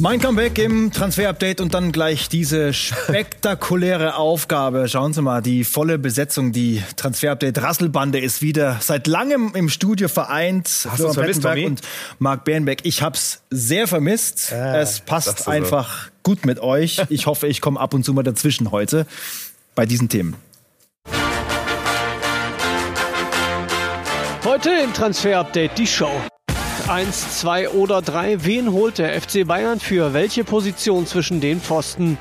Mein 0.00 0.18
Comeback 0.18 0.56
im 0.56 0.90
Transfer-Update 0.92 1.60
und 1.60 1.74
dann 1.74 1.92
gleich 1.92 2.30
diese 2.30 2.72
spektakuläre 2.72 4.14
Aufgabe. 4.16 4.88
Schauen 4.88 5.12
Sie 5.12 5.20
mal, 5.20 5.42
die 5.42 5.62
volle 5.62 5.98
Besetzung, 5.98 6.52
die 6.52 6.82
Transfer-Update 6.96 7.60
Rasselbande 7.60 8.18
ist 8.18 8.40
wieder 8.40 8.78
seit 8.80 9.06
langem 9.06 9.52
im 9.54 9.68
Studio 9.68 10.08
vereint. 10.08 10.88
Hast 10.88 11.00
du 11.00 11.12
vermisst, 11.12 11.42
Tommy? 11.42 11.66
und 11.66 11.82
Marc 12.18 12.44
Bernbeck. 12.44 12.80
Ich 12.84 13.02
hab's 13.02 13.42
sehr 13.50 13.86
vermisst. 13.86 14.52
Äh, 14.52 14.80
es 14.80 15.00
passt 15.00 15.46
einfach 15.46 16.04
so. 16.04 16.10
gut 16.22 16.46
mit 16.46 16.60
euch. 16.60 17.02
Ich 17.10 17.26
hoffe, 17.26 17.48
ich 17.48 17.60
komme 17.60 17.78
ab 17.78 17.92
und 17.92 18.02
zu 18.04 18.14
mal 18.14 18.22
dazwischen 18.22 18.70
heute 18.70 19.06
bei 19.74 19.84
diesen 19.84 20.08
Themen. 20.08 20.36
Heute 24.44 24.70
im 24.82 24.94
Transfer-Update 24.94 25.76
die 25.76 25.86
Show. 25.86 26.10
1, 26.90 27.38
2 27.38 27.68
oder 27.68 28.02
3. 28.02 28.44
Wen 28.44 28.72
holt 28.72 28.98
der 28.98 29.20
FC 29.20 29.46
Bayern 29.46 29.78
für 29.78 30.12
welche 30.12 30.42
Position 30.42 31.06
zwischen 31.06 31.40
den 31.40 31.60
Pfosten? 31.60 32.18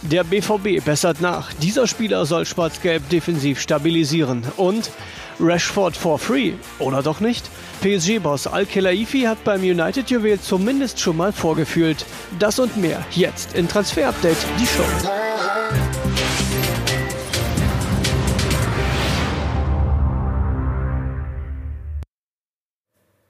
Der 0.00 0.24
BVB 0.24 0.82
bessert 0.82 1.20
nach. 1.20 1.52
Dieser 1.52 1.86
Spieler 1.86 2.24
soll 2.24 2.46
Schwarz-Gelb 2.46 3.10
defensiv 3.10 3.60
stabilisieren. 3.60 4.42
Und 4.56 4.90
Rashford 5.38 5.94
for 5.98 6.18
free. 6.18 6.54
Oder 6.78 7.02
doch 7.02 7.20
nicht? 7.20 7.44
PSG-Boss 7.82 8.46
Al-Khelaifi 8.46 9.24
hat 9.24 9.44
beim 9.44 9.60
United-Juwel 9.60 10.40
zumindest 10.40 10.98
schon 10.98 11.18
mal 11.18 11.32
vorgefühlt. 11.32 12.06
Das 12.38 12.58
und 12.58 12.78
mehr 12.78 13.04
jetzt 13.10 13.54
in 13.54 13.68
Transfer 13.68 14.08
Update, 14.08 14.38
die 14.58 14.66
Show. 14.66 15.25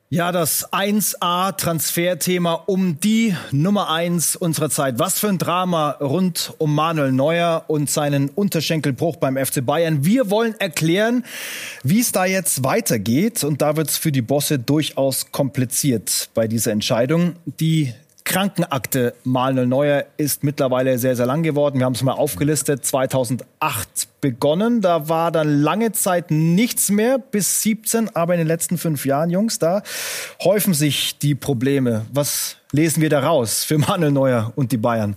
Ja, 0.08 0.30
das 0.30 0.72
1A-Transferthema 0.72 2.52
um 2.66 3.00
die 3.00 3.34
Nummer 3.50 3.90
1 3.90 4.36
unserer 4.36 4.70
Zeit. 4.70 5.00
Was 5.00 5.18
für 5.18 5.26
ein 5.26 5.38
Drama 5.38 5.96
rund 6.00 6.54
um 6.58 6.76
Manuel 6.76 7.10
Neuer 7.10 7.64
und 7.66 7.90
seinen 7.90 8.28
Unterschenkelbruch 8.28 9.16
beim 9.16 9.36
FC 9.36 9.66
Bayern. 9.66 10.04
Wir 10.04 10.30
wollen 10.30 10.54
erklären, 10.60 11.24
wie 11.82 11.98
es 11.98 12.12
da 12.12 12.24
jetzt 12.24 12.62
weitergeht. 12.62 13.42
Und 13.42 13.62
da 13.62 13.76
wird 13.76 13.88
es 13.90 13.96
für 13.96 14.12
die 14.12 14.22
Bosse 14.22 14.60
durchaus 14.60 15.32
kompliziert 15.32 16.28
bei 16.34 16.46
dieser 16.46 16.70
Entscheidung. 16.70 17.34
Die 17.58 17.92
Krankenakte 18.22 19.12
Manuel 19.24 19.66
Neuer 19.66 20.04
ist 20.18 20.44
mittlerweile 20.44 21.00
sehr, 21.00 21.16
sehr 21.16 21.26
lang 21.26 21.42
geworden. 21.42 21.80
Wir 21.80 21.84
haben 21.84 21.94
es 21.94 22.02
mal 22.04 22.12
aufgelistet. 22.12 22.86
2008 22.86 24.06
begonnen. 24.30 24.80
Da 24.80 25.08
war 25.08 25.30
dann 25.30 25.62
lange 25.62 25.92
Zeit 25.92 26.32
nichts 26.32 26.90
mehr 26.90 27.18
bis 27.18 27.62
17. 27.62 28.16
Aber 28.16 28.34
in 28.34 28.38
den 28.38 28.48
letzten 28.48 28.76
fünf 28.76 29.06
Jahren, 29.06 29.30
Jungs, 29.30 29.60
da 29.60 29.82
häufen 30.42 30.74
sich 30.74 31.16
die 31.18 31.36
Probleme. 31.36 32.06
Was 32.12 32.56
lesen 32.72 33.02
wir 33.02 33.08
da 33.08 33.20
raus 33.20 33.62
für 33.62 33.78
Manuel 33.86 34.10
Neuer 34.10 34.52
und 34.56 34.72
die 34.72 34.78
Bayern? 34.78 35.16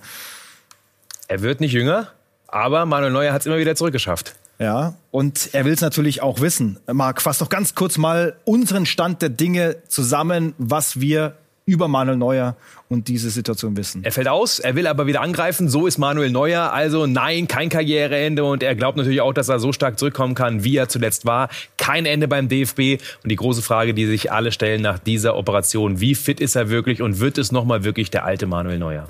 Er 1.27 1.41
wird 1.41 1.59
nicht 1.59 1.73
jünger, 1.73 2.09
aber 2.47 2.85
Manuel 2.85 3.11
Neuer 3.11 3.33
hat 3.33 3.41
es 3.41 3.47
immer 3.47 3.57
wieder 3.57 3.75
zurückgeschafft. 3.75 4.35
Ja, 4.59 4.93
und 5.09 5.53
er 5.53 5.66
will 5.66 5.73
es 5.73 5.81
natürlich 5.81 6.21
auch 6.21 6.41
wissen. 6.41 6.77
Marc, 6.85 7.21
fass 7.21 7.39
doch 7.39 7.49
ganz 7.49 7.73
kurz 7.73 7.97
mal 7.97 8.35
unseren 8.45 8.85
Stand 8.85 9.21
der 9.21 9.29
Dinge 9.29 9.77
zusammen, 9.88 10.53
was 10.57 10.99
wir 10.99 11.35
über 11.70 11.88
Manuel 11.88 12.17
Neuer 12.17 12.56
und 12.89 13.08
diese 13.08 13.30
Situation 13.30 13.78
wissen. 13.78 14.03
Er 14.03 14.12
fällt 14.12 14.28
aus, 14.28 14.59
er 14.59 14.75
will 14.75 14.88
aber 14.88 15.06
wieder 15.06 15.22
angreifen. 15.22 15.70
So 15.70 15.86
ist 15.86 15.98
Manuel 16.00 16.31
Neuer. 16.31 16.73
Also 16.73 17.06
nein, 17.06 17.48
kein 17.48 17.70
Karriereende. 17.70 18.44
Und 18.44 18.64
er 18.64 18.75
glaubt 18.75 18.98
natürlich 18.98 19.22
auch, 19.22 19.34
dass 19.34 19.50
er 19.50 19.59
so 19.59 19.72
stark 19.72 20.00
zurückkommen 20.00 20.34
kann, 20.34 20.64
wie 20.64 20.75
er 20.75 20.90
zuletzt 20.90 21.25
war. 21.25 21.50
Kein 21.78 22.06
Ende 22.06 22.28
beim 22.28 22.50
DFB. 22.50 23.02
Und 23.23 23.30
die 23.31 23.36
große 23.36 23.62
Frage, 23.62 23.94
die 23.94 24.08
sich 24.08 24.31
alle 24.31 24.52
stellen 24.52 24.81
nach 24.81 24.97
dieser 24.97 25.36
Operation, 25.36 26.02
wie 26.02 26.16
fit 26.16 26.40
ist 26.40 26.56
er 26.56 26.70
wirklich 26.70 27.02
und 27.02 27.20
wird 27.20 27.38
es 27.38 27.52
nochmal 27.52 27.84
wirklich 27.84 28.09
der 28.09 28.25
alte 28.25 28.47
Manuel 28.47 28.80
Neuer? 28.80 29.08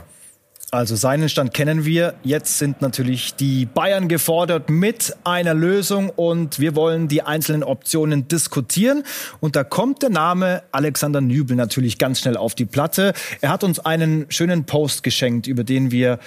Also 0.72 0.96
seinen 0.96 1.30
Stand 1.30 1.56
kennen 1.56 1.84
wir. 1.84 2.14
Jetzt 2.24 2.60
sind 2.60 2.82
natürlich 2.82 3.34
die 3.34 3.66
Bayern 3.66 4.08
gefordert 4.08 4.70
mit 4.70 5.16
einer 5.24 5.56
Lösung 5.56 6.12
und 6.12 6.60
wir 6.60 6.76
wollen 6.76 7.08
die 7.08 7.24
einzelnen 7.24 7.64
Optionen 7.64 8.28
diskutieren. 8.28 9.04
Und 9.40 9.56
da 9.56 9.64
kommt 9.64 10.04
der 10.04 10.12
Name 10.12 10.62
Alexander 10.72 11.22
Nübel 11.22 11.56
natürlich 11.56 11.98
ganz 11.98 12.20
schnell 12.20 12.38
auf 12.38 12.54
die 12.54 12.66
Platte. 12.66 13.14
Er 13.42 13.50
hat 13.50 13.64
uns 13.64 13.80
einen 13.80 14.28
schönen 14.30 14.66
Post 14.66 15.02
geschenkt, 15.02 15.48
über 15.48 15.64
den 15.64 15.90
wir 15.90 16.20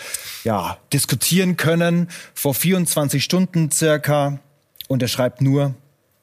ja 0.43 0.77
diskutieren 0.93 1.57
können. 1.57 2.09
Vor 2.35 2.55
24 2.55 3.23
Stunden 3.23 3.71
circa. 3.71 4.41
Und 4.89 5.03
er 5.03 5.09
schreibt 5.09 5.41
nur, 5.41 5.75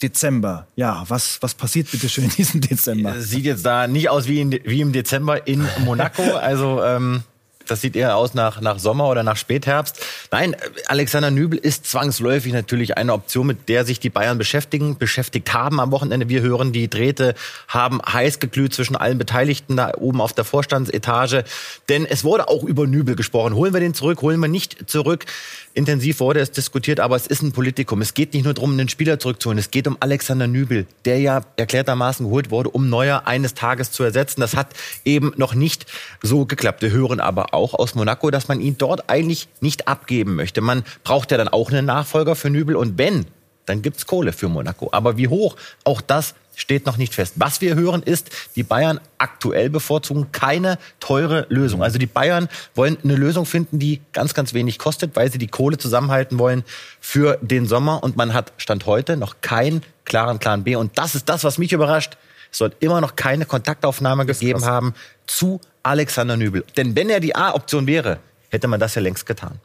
Dezember. 0.02 0.68
Ja, 0.76 1.04
was, 1.08 1.42
was 1.42 1.54
passiert 1.54 1.92
bitte 1.92 2.08
schön 2.08 2.26
in 2.26 2.30
diesem 2.32 2.62
Dezember? 2.62 3.20
Sieht 3.20 3.46
jetzt 3.46 3.66
da 3.66 3.88
nicht 3.88 4.10
aus 4.10 4.28
wie, 4.28 4.40
in, 4.40 4.52
wie 4.52 4.82
im 4.82 4.92
Dezember 4.92 5.48
in 5.48 5.66
Monaco. 5.86 6.24
Also 6.40 6.82
ähm, 6.84 7.24
das 7.70 7.82
sieht 7.82 7.96
eher 7.96 8.16
aus 8.16 8.34
nach, 8.34 8.62
nach 8.62 8.80
Sommer 8.80 9.10
oder 9.10 9.24
nach 9.24 9.38
Spätherbst. 9.38 10.00
Nein, 10.32 10.56
Alexander 10.88 11.32
Nübel 11.32 11.58
ist 11.58 11.86
zwangsläufig 11.86 12.54
natürlich 12.54 12.98
eine 12.98 13.14
Option, 13.14 13.48
mit 13.48 13.70
der 13.70 13.86
sich 13.86 14.00
die 14.00 14.10
Bayern 14.10 14.38
beschäftigen, 14.38 14.98
beschäftigt 14.98 15.54
haben 15.54 15.80
am 15.80 15.92
Wochenende. 15.92 16.30
Wir 16.30 16.42
hören, 16.42 16.72
die 16.72 16.90
Drähte 16.90 17.36
haben 17.68 18.02
heiß 18.02 18.40
geglüht 18.40 18.74
zwischen 18.74 18.96
allen 18.96 19.18
Beteiligten 19.18 19.78
da 19.78 19.94
oben 19.98 20.22
auf 20.22 20.34
der 20.34 20.46
Vorstandsetage. 20.46 21.44
Denn 21.90 22.06
es 22.06 22.24
wurde 22.24 22.48
auch 22.48 22.64
über 22.64 22.88
Nübel 22.88 23.16
gesprochen. 23.16 23.54
Holen 23.56 23.74
wir 23.74 23.80
den 23.80 23.94
zurück, 23.94 24.22
holen 24.22 24.40
wir 24.40 24.48
nicht 24.48 24.90
zurück. 24.90 25.26
Intensiv 25.74 26.20
wurde 26.20 26.40
es 26.40 26.52
diskutiert, 26.52 27.00
aber 27.00 27.16
es 27.16 27.28
ist 27.28 27.42
ein 27.42 27.52
Politikum. 27.52 28.02
Es 28.02 28.14
geht 28.14 28.34
nicht 28.34 28.44
nur 28.44 28.54
darum, 28.54 28.72
einen 28.72 28.90
Spieler 28.90 29.20
zurückzuholen. 29.20 29.60
Es 29.60 29.72
geht 29.72 29.88
um 29.88 29.98
Alexander 30.00 30.48
Nübel, 30.48 30.88
der 31.06 31.20
ja 31.20 31.42
erklärtermaßen 31.58 32.26
geholt 32.26 32.50
wurde, 32.50 32.70
um 32.70 32.90
Neuer 32.90 33.28
eines 33.28 33.54
Tages 33.54 33.92
zu 33.92 34.04
ersetzen. 34.04 34.42
Das 34.42 34.56
hat 34.56 34.74
eben 35.06 35.32
noch 35.38 35.54
nicht 35.54 35.86
so 36.22 36.46
geklappt. 36.46 36.82
Wir 36.82 36.92
hören 36.92 37.20
aber 37.20 37.54
auch 37.54 37.59
aus 37.60 37.96
Monaco, 37.96 38.32
dass 38.32 38.48
man 38.48 38.62
ihn 38.62 38.78
dort 38.78 39.10
eigentlich 39.10 39.48
nicht 39.62 39.88
abgeben 39.88 40.36
möchte. 40.36 40.62
Man 40.62 40.84
braucht 41.04 41.32
ja 41.32 41.38
dann 41.38 41.48
auch 41.48 41.72
einen 41.72 41.86
Nachfolger 41.86 42.36
für 42.36 42.50
Nübel. 42.50 42.76
Und 42.76 42.98
wenn, 42.98 43.26
dann 43.66 43.82
gibt's 43.82 44.06
Kohle 44.06 44.34
für 44.34 44.50
Monaco. 44.50 44.90
Aber 44.92 45.18
wie 45.18 45.28
hoch, 45.28 45.56
auch 45.84 46.02
das 46.02 46.36
steht 46.56 46.86
noch 46.86 46.98
nicht 46.98 47.16
fest. 47.16 47.36
Was 47.38 47.62
wir 47.62 47.76
hören 47.76 48.04
ist, 48.04 48.32
die 48.56 48.64
Bayern 48.64 49.00
aktuell 49.18 49.70
bevorzugen 49.70 50.32
keine 50.32 50.78
teure 51.00 51.46
Lösung. 51.50 51.82
Also 51.82 51.98
die 51.98 52.06
Bayern 52.06 52.50
wollen 52.76 52.98
eine 53.04 53.16
Lösung 53.16 53.46
finden, 53.46 53.80
die 53.80 54.02
ganz, 54.12 54.34
ganz 54.34 54.54
wenig 54.54 54.78
kostet, 54.78 55.16
weil 55.16 55.32
sie 55.32 55.38
die 55.38 55.48
Kohle 55.48 55.78
zusammenhalten 55.78 56.38
wollen 56.38 56.64
für 57.00 57.38
den 57.42 57.66
Sommer. 57.66 58.04
Und 58.04 58.18
man 58.18 58.34
hat 58.34 58.52
Stand 58.58 58.86
heute 58.86 59.16
noch 59.16 59.42
keinen 59.42 59.84
klaren 60.04 60.40
Plan 60.40 60.64
B. 60.64 60.76
Und 60.76 60.98
das 60.98 61.16
ist 61.16 61.30
das, 61.30 61.44
was 61.44 61.58
mich 61.58 61.72
überrascht. 61.72 62.18
Es 62.52 62.58
soll 62.58 62.74
immer 62.80 63.00
noch 63.00 63.16
keine 63.16 63.46
Kontaktaufnahme 63.46 64.26
gegeben 64.26 64.66
haben 64.66 64.94
zu 65.28 65.62
Alexander 65.84 66.38
Nübel. 66.38 66.64
Denn 66.78 66.96
wenn 66.96 67.10
er 67.10 67.20
die 67.20 67.36
A-Option 67.36 67.88
wäre, 67.88 68.20
hätte 68.50 68.68
man 68.68 68.80
das 68.80 68.96
ja 68.96 69.02
längst 69.02 69.26
getan. 69.26 69.60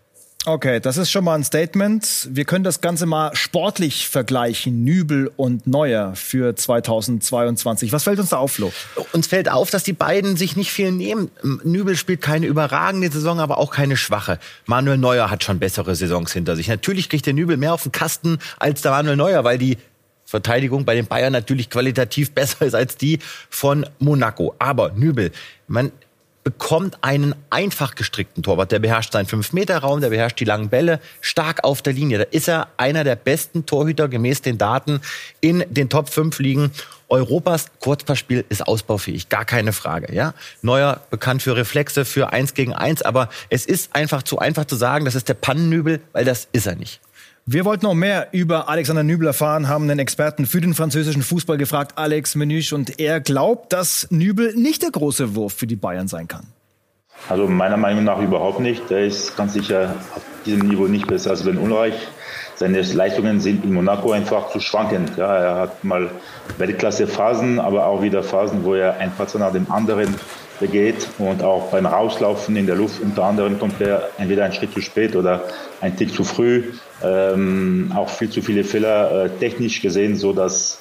Okay, 0.47 0.79
das 0.79 0.99
ist 0.99 1.11
schon 1.11 1.25
mal 1.25 1.37
ein 1.37 1.45
Statement. 1.45 2.29
Wir 2.31 2.45
können 2.45 2.65
das 2.65 2.83
Ganze 2.83 3.07
mal 3.07 3.35
sportlich 3.35 4.09
vergleichen, 4.11 4.85
Nübel 4.85 5.33
und 5.37 5.67
Neuer 5.67 6.15
für 6.17 6.55
2022. 6.55 7.93
Was 7.93 8.03
fällt 8.03 8.19
uns 8.19 8.29
da 8.29 8.37
auf, 8.37 8.53
Flo? 8.53 8.71
Uns 9.13 9.27
fällt 9.27 9.51
auf, 9.51 9.71
dass 9.71 9.85
die 9.85 9.95
beiden 9.95 10.37
sich 10.37 10.55
nicht 10.55 10.71
viel 10.71 10.93
nehmen. 10.93 11.31
Nübel 11.63 11.97
spielt 11.97 12.21
keine 12.21 12.45
überragende 12.45 13.11
Saison, 13.11 13.41
aber 13.41 13.57
auch 13.57 13.71
keine 13.71 13.97
schwache. 13.97 14.39
Manuel 14.67 14.99
Neuer 14.99 15.31
hat 15.31 15.45
schon 15.45 15.59
bessere 15.61 15.95
Saisons 15.95 16.35
hinter 16.35 16.57
sich. 16.57 16.69
Natürlich 16.69 17.09
kriegt 17.09 17.25
der 17.25 17.33
Nübel 17.33 17.57
mehr 17.57 17.73
auf 17.73 17.85
den 17.85 17.93
Kasten 17.93 18.39
als 18.59 18.83
der 18.83 18.91
Manuel 18.91 19.17
Neuer, 19.17 19.45
weil 19.45 19.57
die 19.57 19.79
Verteidigung 20.27 20.85
bei 20.85 20.95
den 20.95 21.07
Bayern 21.07 21.33
natürlich 21.33 21.71
qualitativ 21.71 22.31
besser 22.35 22.67
ist 22.67 22.75
als 22.75 22.99
die 22.99 23.19
von 23.49 23.87
Monaco. 23.99 24.55
Aber 24.59 24.93
Nübel, 24.95 25.33
man 25.69 25.91
bekommt 26.45 26.99
einen 27.01 27.35
einfach 27.51 27.95
gestrickten 27.95 28.43
Torwart. 28.43 28.71
Der 28.71 28.79
beherrscht 28.79 29.13
seinen 29.13 29.27
5-Meter-Raum, 29.27 30.03
der 30.03 30.11
beherrscht 30.11 30.39
die 30.39 30.45
langen 30.45 30.69
Bälle, 30.69 31.01
stark 31.21 31.65
auf 31.65 31.81
der 31.83 31.95
Linie. 31.95 32.19
Da 32.19 32.25
ist 32.25 32.49
er 32.49 32.69
einer 32.77 33.03
der 33.03 33.17
besten 33.17 33.67
Torhüter 33.67 34.09
gemäß 34.09 34.43
den 34.43 34.59
Daten 34.59 35.01
in 35.41 35.65
den 35.69 35.89
Top 35.89 36.11
5 36.11 36.39
Ligen 36.39 36.71
Europas. 37.09 37.71
Kurzpassspiel 37.81 38.45
ist 38.49 38.67
ausbaufähig, 38.67 39.31
gar 39.31 39.45
keine 39.45 39.73
Frage. 39.73 40.15
Ja? 40.15 40.35
Neuer 40.63 41.01
bekannt 41.11 41.43
für 41.43 41.57
Reflexe, 41.57 42.05
für 42.05 42.33
1 42.33 42.55
gegen 42.55 42.75
1, 42.75 43.03
aber 43.03 43.31
es 43.49 43.65
ist 43.65 43.95
einfach 43.97 44.23
zu 44.23 44.39
einfach 44.39 44.67
zu 44.67 44.77
sagen, 44.77 45.05
das 45.07 45.15
ist 45.15 45.29
der 45.29 45.35
Pannennübel, 45.35 46.01
weil 46.13 46.25
das 46.25 46.49
ist 46.53 46.67
er 46.67 46.77
nicht. 46.77 47.01
Wir 47.47 47.67
wollten 47.67 47.85
noch 47.85 47.93
mehr 47.93 48.29
über 48.33 48.71
Alexander 48.71 49.03
Nübel 49.03 49.27
erfahren, 49.27 49.69
haben 49.69 49.85
einen 49.85 49.99
Experten 49.99 50.47
für 50.47 50.63
den 50.63 50.73
französischen 50.73 51.23
Fußball 51.23 51.59
gefragt, 51.59 51.93
Alex 51.97 52.37
Menüsch, 52.37 52.73
und 52.73 52.99
er 52.99 53.21
glaubt, 53.21 53.75
dass 53.75 54.07
Nübel 54.11 54.55
nicht 54.57 54.83
der 54.83 54.91
große 54.91 55.35
Wurf 55.35 55.53
für 55.53 55.67
die 55.67 55.77
Bayern 55.77 56.09
sein 56.09 56.27
kann. 56.27 56.47
Also 57.29 57.47
meiner 57.47 57.77
Meinung 57.77 58.05
nach 58.05 58.19
überhaupt 58.19 58.61
nicht. 58.61 58.91
Er 58.91 59.05
ist 59.05 59.37
ganz 59.37 59.53
sicher 59.53 59.95
auf 60.15 60.23
diesem 60.47 60.69
Niveau 60.69 60.87
nicht 60.87 61.07
besser 61.07 61.31
als 61.31 61.43
Ben 61.43 61.59
Ulreich. 61.59 61.95
Seine 62.55 62.81
Leistungen 62.81 63.41
sind 63.41 63.63
in 63.63 63.75
Monaco 63.75 64.13
einfach 64.13 64.51
zu 64.51 64.61
schwankend. 64.61 65.19
Ja, 65.19 65.37
er 65.37 65.55
hat 65.57 65.85
mal 65.85 66.11
Weltklasse-Phasen, 66.57 67.61
aber 67.61 67.85
auch 67.85 68.01
wieder 68.01 68.23
Phasen, 68.23 68.65
wo 68.65 68.75
er 68.75 68.97
ein 68.97 69.13
Patzer 69.13 69.39
nach 69.39 69.53
dem 69.53 69.71
anderen 69.71 70.15
begeht 70.61 71.09
und 71.19 71.43
auch 71.43 71.71
beim 71.71 71.87
Rauslaufen 71.87 72.57
in 72.57 72.67
der 72.67 72.77
Luft 72.77 73.01
unter 73.01 73.25
anderem 73.25 73.59
kommt 73.59 73.81
er 73.81 74.11
entweder 74.19 74.45
einen 74.45 74.53
Schritt 74.53 74.73
zu 74.73 74.81
spät 74.81 75.17
oder 75.17 75.45
ein 75.81 75.97
Tick 75.97 76.13
zu 76.13 76.25
früh. 76.25 76.73
Ähm, 77.03 77.93
auch 77.95 78.09
viel 78.09 78.31
zu 78.31 78.43
viele 78.43 78.65
Fehler 78.65 79.25
äh, 79.25 79.31
technisch 79.31 79.83
gesehen, 79.83 80.17
so 80.17 80.33
dass 80.33 80.81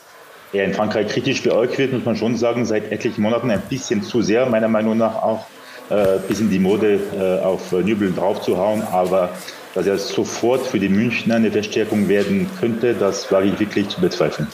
er 0.53 0.65
in 0.65 0.73
Frankreich 0.73 1.07
kritisch 1.07 1.41
beäugt 1.41 1.77
wird, 1.77 1.93
muss 1.93 2.05
man 2.05 2.15
schon 2.15 2.37
sagen, 2.37 2.65
seit 2.65 2.91
etlichen 2.91 3.21
Monaten 3.21 3.49
ein 3.49 3.61
bisschen 3.61 4.03
zu 4.03 4.21
sehr, 4.21 4.45
meiner 4.45 4.67
Meinung 4.67 4.97
nach 4.97 5.15
auch 5.15 5.45
äh, 5.89 6.19
bis 6.27 6.39
in 6.39 6.49
die 6.49 6.59
Mode 6.59 6.99
äh, 7.17 7.43
auf 7.43 7.71
Nübel 7.71 8.13
draufzuhauen. 8.13 8.83
Aber 8.83 9.29
dass 9.73 9.87
er 9.87 9.97
sofort 9.97 10.67
für 10.67 10.79
die 10.79 10.89
Münchner 10.89 11.35
eine 11.35 11.51
Verstärkung 11.51 12.07
werden 12.07 12.49
könnte, 12.59 12.93
das 12.93 13.31
war 13.31 13.43
ich 13.43 13.59
wirklich 13.59 13.89
zu 13.89 13.99
bezweifeln. 13.99 14.47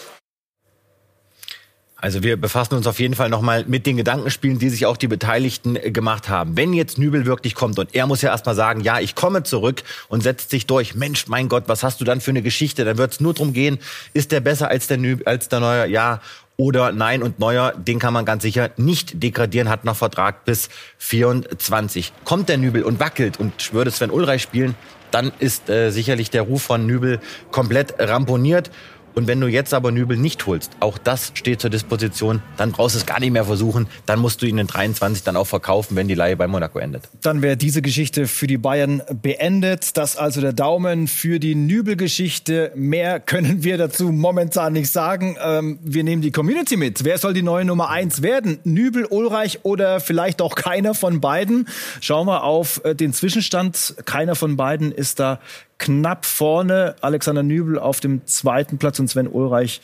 Also 2.01 2.24
wir 2.24 2.38
befassen 2.38 2.75
uns 2.75 2.88
auf 2.88 3.00
jeden 3.00 3.13
Fall 3.13 3.30
nochmal 3.30 3.66
mit 3.68 3.86
den 3.86 3.98
Gedankenspielen, 3.98 4.57
die 4.57 4.69
sich 4.69 4.86
auch 4.86 4.96
die 4.96 5.07
Beteiligten 5.07 5.75
äh, 5.75 5.92
gemacht 5.92 6.30
haben. 6.30 6.56
Wenn 6.56 6.74
jetzt 6.74 6.98
Nübel 6.98 7.25
wirklich 7.25 7.56
kommt 7.56 7.78
und 7.78 7.94
er 7.94 8.07
muss 8.07 8.22
ja 8.22 8.30
erstmal 8.30 8.56
sagen, 8.56 8.81
ja, 8.81 9.00
ich 9.00 9.16
komme 9.16 9.44
zurück 9.44 9.84
und 10.07 10.22
setzt 10.22 10.50
sich 10.50 10.66
durch. 10.66 10.96
Mensch, 10.96 11.28
mein 11.28 11.50
Gott, 11.50 11.66
was 11.68 11.84
hast 11.84 12.00
du 12.00 12.06
dann 12.06 12.22
für 12.22 12.31
eine 12.31 12.42
Geschichte? 12.42 12.86
Dann 12.86 12.98
wird 12.98 13.13
es 13.13 13.19
nur 13.19 13.34
darum 13.34 13.51
gehen, 13.51 13.80
ist 14.13 14.31
der 14.31 14.40
besser 14.40 14.69
als 14.69 14.88
der, 14.88 14.98
Nübel, 14.98 15.25
als 15.25 15.50
der 15.50 15.60
Neuer? 15.60 15.86
Ja 15.86 16.22
oder 16.56 16.92
nein. 16.92 17.22
Und 17.22 17.40
Neuer, 17.40 17.74
den 17.74 18.00
kann 18.00 18.13
man 18.13 18.25
ganz 18.25 18.44
sicher 18.44 18.72
nicht 18.78 19.22
degradieren, 19.22 19.69
hat 19.69 19.84
noch 19.84 19.95
Vertrag 19.95 20.45
bis 20.45 20.69
24. 21.00 22.13
Kommt 22.24 22.50
der 22.50 22.57
Nübel 22.57 22.84
und 22.84 23.00
wackelt 23.00 23.40
und 23.40 23.74
würde 23.74 23.92
Sven 23.92 24.12
Ulreich 24.12 24.42
spielen, 24.42 24.75
dann 25.12 25.31
ist 25.40 25.69
äh, 25.69 25.90
sicherlich 25.90 26.30
der 26.30 26.44
Ruf 26.44 26.63
von 26.63 26.86
Nübel 26.86 27.19
komplett 27.52 27.95
ramponiert. 28.00 28.72
Und 29.15 29.27
wenn 29.27 29.39
du 29.41 29.47
jetzt 29.47 29.73
aber 29.73 29.91
Nübel 29.91 30.17
nicht 30.17 30.45
holst, 30.45 30.71
auch 30.79 30.97
das 30.97 31.31
steht 31.33 31.61
zur 31.61 31.69
Disposition, 31.69 32.41
dann 32.57 32.71
brauchst 32.71 32.95
du 32.95 33.00
es 33.00 33.06
gar 33.06 33.19
nicht 33.19 33.31
mehr 33.31 33.45
versuchen. 33.45 33.88
Dann 34.06 34.19
musst 34.19 34.41
du 34.41 34.45
ihn 34.45 34.57
in 34.57 34.67
23 34.67 35.23
dann 35.23 35.35
auch 35.35 35.47
verkaufen, 35.47 35.95
wenn 35.95 36.07
die 36.07 36.15
Leihe 36.15 36.38
bei 36.38 36.47
Monaco 36.47 36.79
endet. 36.79 37.09
Dann 37.21 37.41
wäre 37.41 37.57
diese 37.57 37.81
Geschichte 37.81 38.27
für 38.27 38.47
die 38.47 38.57
Bayern 38.57 39.01
beendet. 39.21 39.97
Das 39.97 40.15
also 40.15 40.41
der 40.41 40.53
Daumen 40.53 41.07
für 41.07 41.39
die 41.39 41.56
Nübel-Geschichte. 41.56 42.71
Mehr 42.75 43.19
können 43.19 43.63
wir 43.63 43.77
dazu 43.77 44.11
momentan 44.11 44.73
nicht 44.73 44.91
sagen. 44.91 45.38
Ähm, 45.41 45.79
wir 45.81 46.03
nehmen 46.03 46.21
die 46.21 46.31
Community 46.31 46.77
mit. 46.77 47.03
Wer 47.03 47.17
soll 47.17 47.33
die 47.33 47.41
neue 47.41 47.65
Nummer 47.65 47.89
eins 47.89 48.21
werden? 48.21 48.59
Nübel, 48.63 49.06
Ulreich 49.06 49.59
oder 49.63 50.00
vielleicht 50.00 50.41
auch 50.41 50.56
keiner 50.56 50.94
von 50.94 51.21
beiden? 51.21 51.67
Schauen 52.01 52.27
wir 52.27 52.44
auf 52.44 52.83
äh, 52.83 52.95
den 52.95 53.13
Zwischenstand. 53.13 53.95
Keiner 54.06 54.35
von 54.35 54.56
beiden 54.56 54.91
ist 54.91 55.19
da 55.19 55.39
knapp 55.80 56.26
vorne. 56.26 56.96
Alexander 57.02 57.42
Nübel 57.42 57.80
auf 57.80 58.00
dem 58.00 58.26
zweiten 58.28 58.78
Platz 58.78 59.00
und 59.00 59.08
Sven 59.08 59.28
Ulreich 59.28 59.81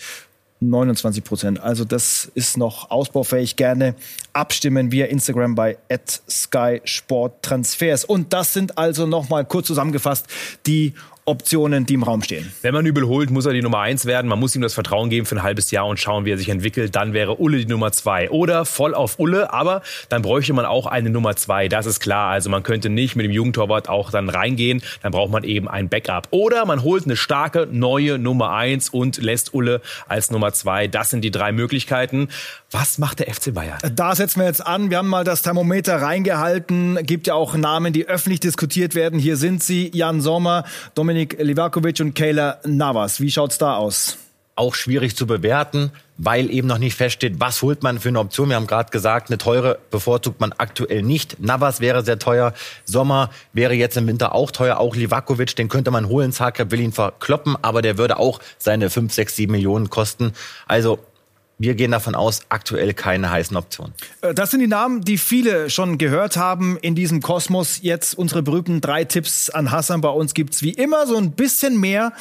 29 0.59 1.23
Prozent. 1.23 1.59
Also 1.59 1.83
das 1.85 2.31
ist 2.33 2.57
noch 2.57 2.91
ausbaufähig. 2.91 3.55
Gerne 3.55 3.95
abstimmen 4.33 4.91
via 4.91 5.07
Instagram 5.07 5.55
bei 5.55 5.77
Sky 6.29 6.81
Sport 6.83 7.43
Transfers. 7.43 8.05
Und 8.05 8.33
das 8.33 8.53
sind 8.53 8.77
also 8.77 9.05
noch 9.05 9.29
mal 9.29 9.45
kurz 9.45 9.67
zusammengefasst 9.67 10.27
die 10.65 10.93
Optionen, 11.27 11.87
die 11.87 11.95
im 11.95 12.03
Raum 12.03 12.21
stehen. 12.21 12.53
Wenn 12.61 12.75
man 12.75 12.85
Übel 12.85 13.07
holt, 13.07 13.31
muss 13.31 13.47
er 13.47 13.53
die 13.53 13.63
Nummer 13.63 13.79
eins 13.79 14.05
werden. 14.05 14.27
Man 14.27 14.39
muss 14.39 14.55
ihm 14.55 14.61
das 14.61 14.75
Vertrauen 14.75 15.09
geben 15.09 15.25
für 15.25 15.35
ein 15.35 15.41
halbes 15.41 15.71
Jahr 15.71 15.87
und 15.87 15.99
schauen, 15.99 16.23
wie 16.23 16.31
er 16.31 16.37
sich 16.37 16.49
entwickelt. 16.49 16.95
Dann 16.95 17.13
wäre 17.13 17.39
Ulle 17.39 17.57
die 17.57 17.65
Nummer 17.65 17.91
zwei. 17.91 18.29
Oder 18.29 18.63
voll 18.63 18.93
auf 18.93 19.17
Ulle, 19.17 19.51
aber 19.51 19.81
dann 20.09 20.21
bräuchte 20.21 20.53
man 20.53 20.65
auch 20.65 20.85
eine 20.85 21.09
Nummer 21.09 21.35
zwei. 21.35 21.67
Das 21.67 21.87
ist 21.87 21.99
klar. 21.99 22.29
Also 22.29 22.51
man 22.51 22.61
könnte 22.61 22.89
nicht 22.89 23.15
mit 23.15 23.25
dem 23.25 23.31
Jugendtorwart 23.31 23.89
auch 23.89 24.11
dann 24.11 24.29
reingehen. 24.29 24.83
Dann 25.01 25.11
braucht 25.11 25.31
man 25.31 25.43
eben 25.43 25.67
ein 25.67 25.89
Backup. 25.89 26.27
Oder 26.29 26.63
man 26.67 26.83
holt 26.83 27.05
eine 27.05 27.15
starke 27.15 27.67
neue 27.71 28.19
Nummer 28.19 28.51
eins 28.51 28.89
und 28.89 29.17
lässt 29.17 29.55
Ulle 29.55 29.81
als 30.07 30.29
Nummer 30.29 30.53
zwei. 30.53 30.87
Das 30.87 31.09
sind 31.09 31.21
die 31.21 31.31
drei 31.31 31.51
Möglichkeiten. 31.51 32.29
Was 32.77 32.97
macht 32.97 33.19
der 33.19 33.33
FC 33.33 33.53
Bayern? 33.53 33.79
Da 33.95 34.13
setzen 34.15 34.41
wir 34.41 34.47
jetzt 34.47 34.65
an. 34.65 34.89
Wir 34.89 34.97
haben 34.97 35.07
mal 35.07 35.23
das 35.23 35.41
Thermometer 35.41 36.01
reingehalten. 36.01 36.99
Gibt 37.03 37.25
ja 37.25 37.33
auch 37.33 37.55
Namen, 37.55 37.93
die 37.93 38.05
öffentlich 38.05 38.41
diskutiert 38.41 38.95
werden. 38.95 39.17
Hier 39.17 39.37
sind 39.37 39.63
sie. 39.63 39.91
Jan 39.93 40.19
Sommer, 40.19 40.65
Dominik 40.93 41.29
Dominik 41.29 41.37
Livakovic 41.39 42.01
und 42.01 42.15
Kayla 42.15 42.59
Navas. 42.65 43.21
Wie 43.21 43.31
schaut's 43.31 43.57
da 43.57 43.77
aus? 43.77 44.17
Auch 44.57 44.75
schwierig 44.75 45.15
zu 45.15 45.25
bewerten, 45.25 45.91
weil 46.17 46.51
eben 46.51 46.67
noch 46.67 46.77
nicht 46.77 46.95
feststeht, 46.95 47.35
was 47.39 47.61
holt 47.61 47.81
man 47.81 47.97
für 48.01 48.09
eine 48.09 48.19
Option. 48.19 48.49
Wir 48.49 48.57
haben 48.57 48.67
gerade 48.67 48.91
gesagt, 48.91 49.29
eine 49.29 49.37
teure 49.37 49.79
bevorzugt 49.89 50.41
man 50.41 50.51
aktuell 50.57 51.01
nicht. 51.01 51.39
Navas 51.39 51.79
wäre 51.79 52.03
sehr 52.03 52.19
teuer. 52.19 52.53
Sommer 52.83 53.29
wäre 53.53 53.73
jetzt 53.73 53.95
im 53.95 54.05
Winter 54.05 54.35
auch 54.35 54.51
teuer. 54.51 54.79
Auch 54.79 54.97
Livakovic, 54.97 55.55
den 55.55 55.69
könnte 55.69 55.91
man 55.91 56.09
holen. 56.09 56.33
Zagreb 56.33 56.71
will 56.71 56.81
ihn 56.81 56.91
verkloppen, 56.91 57.55
aber 57.61 57.81
der 57.81 57.97
würde 57.97 58.19
auch 58.19 58.41
seine 58.57 58.89
5, 58.89 59.13
6, 59.13 59.33
7 59.37 59.49
Millionen 59.49 59.89
kosten. 59.89 60.33
Also 60.67 60.99
wir 61.57 61.75
gehen 61.75 61.91
davon 61.91 62.15
aus, 62.15 62.41
aktuell 62.49 62.93
keine 62.93 63.29
heißen 63.31 63.55
Optionen. 63.55 63.93
Äh, 64.21 64.33
das 64.33 64.51
sind 64.51 64.59
die 64.59 64.67
Namen, 64.67 65.01
die 65.01 65.17
viele 65.17 65.69
schon 65.69 65.97
gehört 65.97 66.37
haben 66.37 66.77
in 66.81 66.95
diesem 66.95 67.21
Kosmos. 67.21 67.79
Jetzt 67.81 68.17
unsere 68.17 68.43
berühmten 68.43 68.81
drei 68.81 69.05
Tipps 69.05 69.49
an 69.49 69.71
Hassan. 69.71 70.01
Bei 70.01 70.09
uns 70.09 70.33
gibt's 70.33 70.61
wie 70.61 70.71
immer 70.71 71.07
so 71.07 71.17
ein 71.17 71.31
bisschen 71.31 71.79
mehr. 71.79 72.13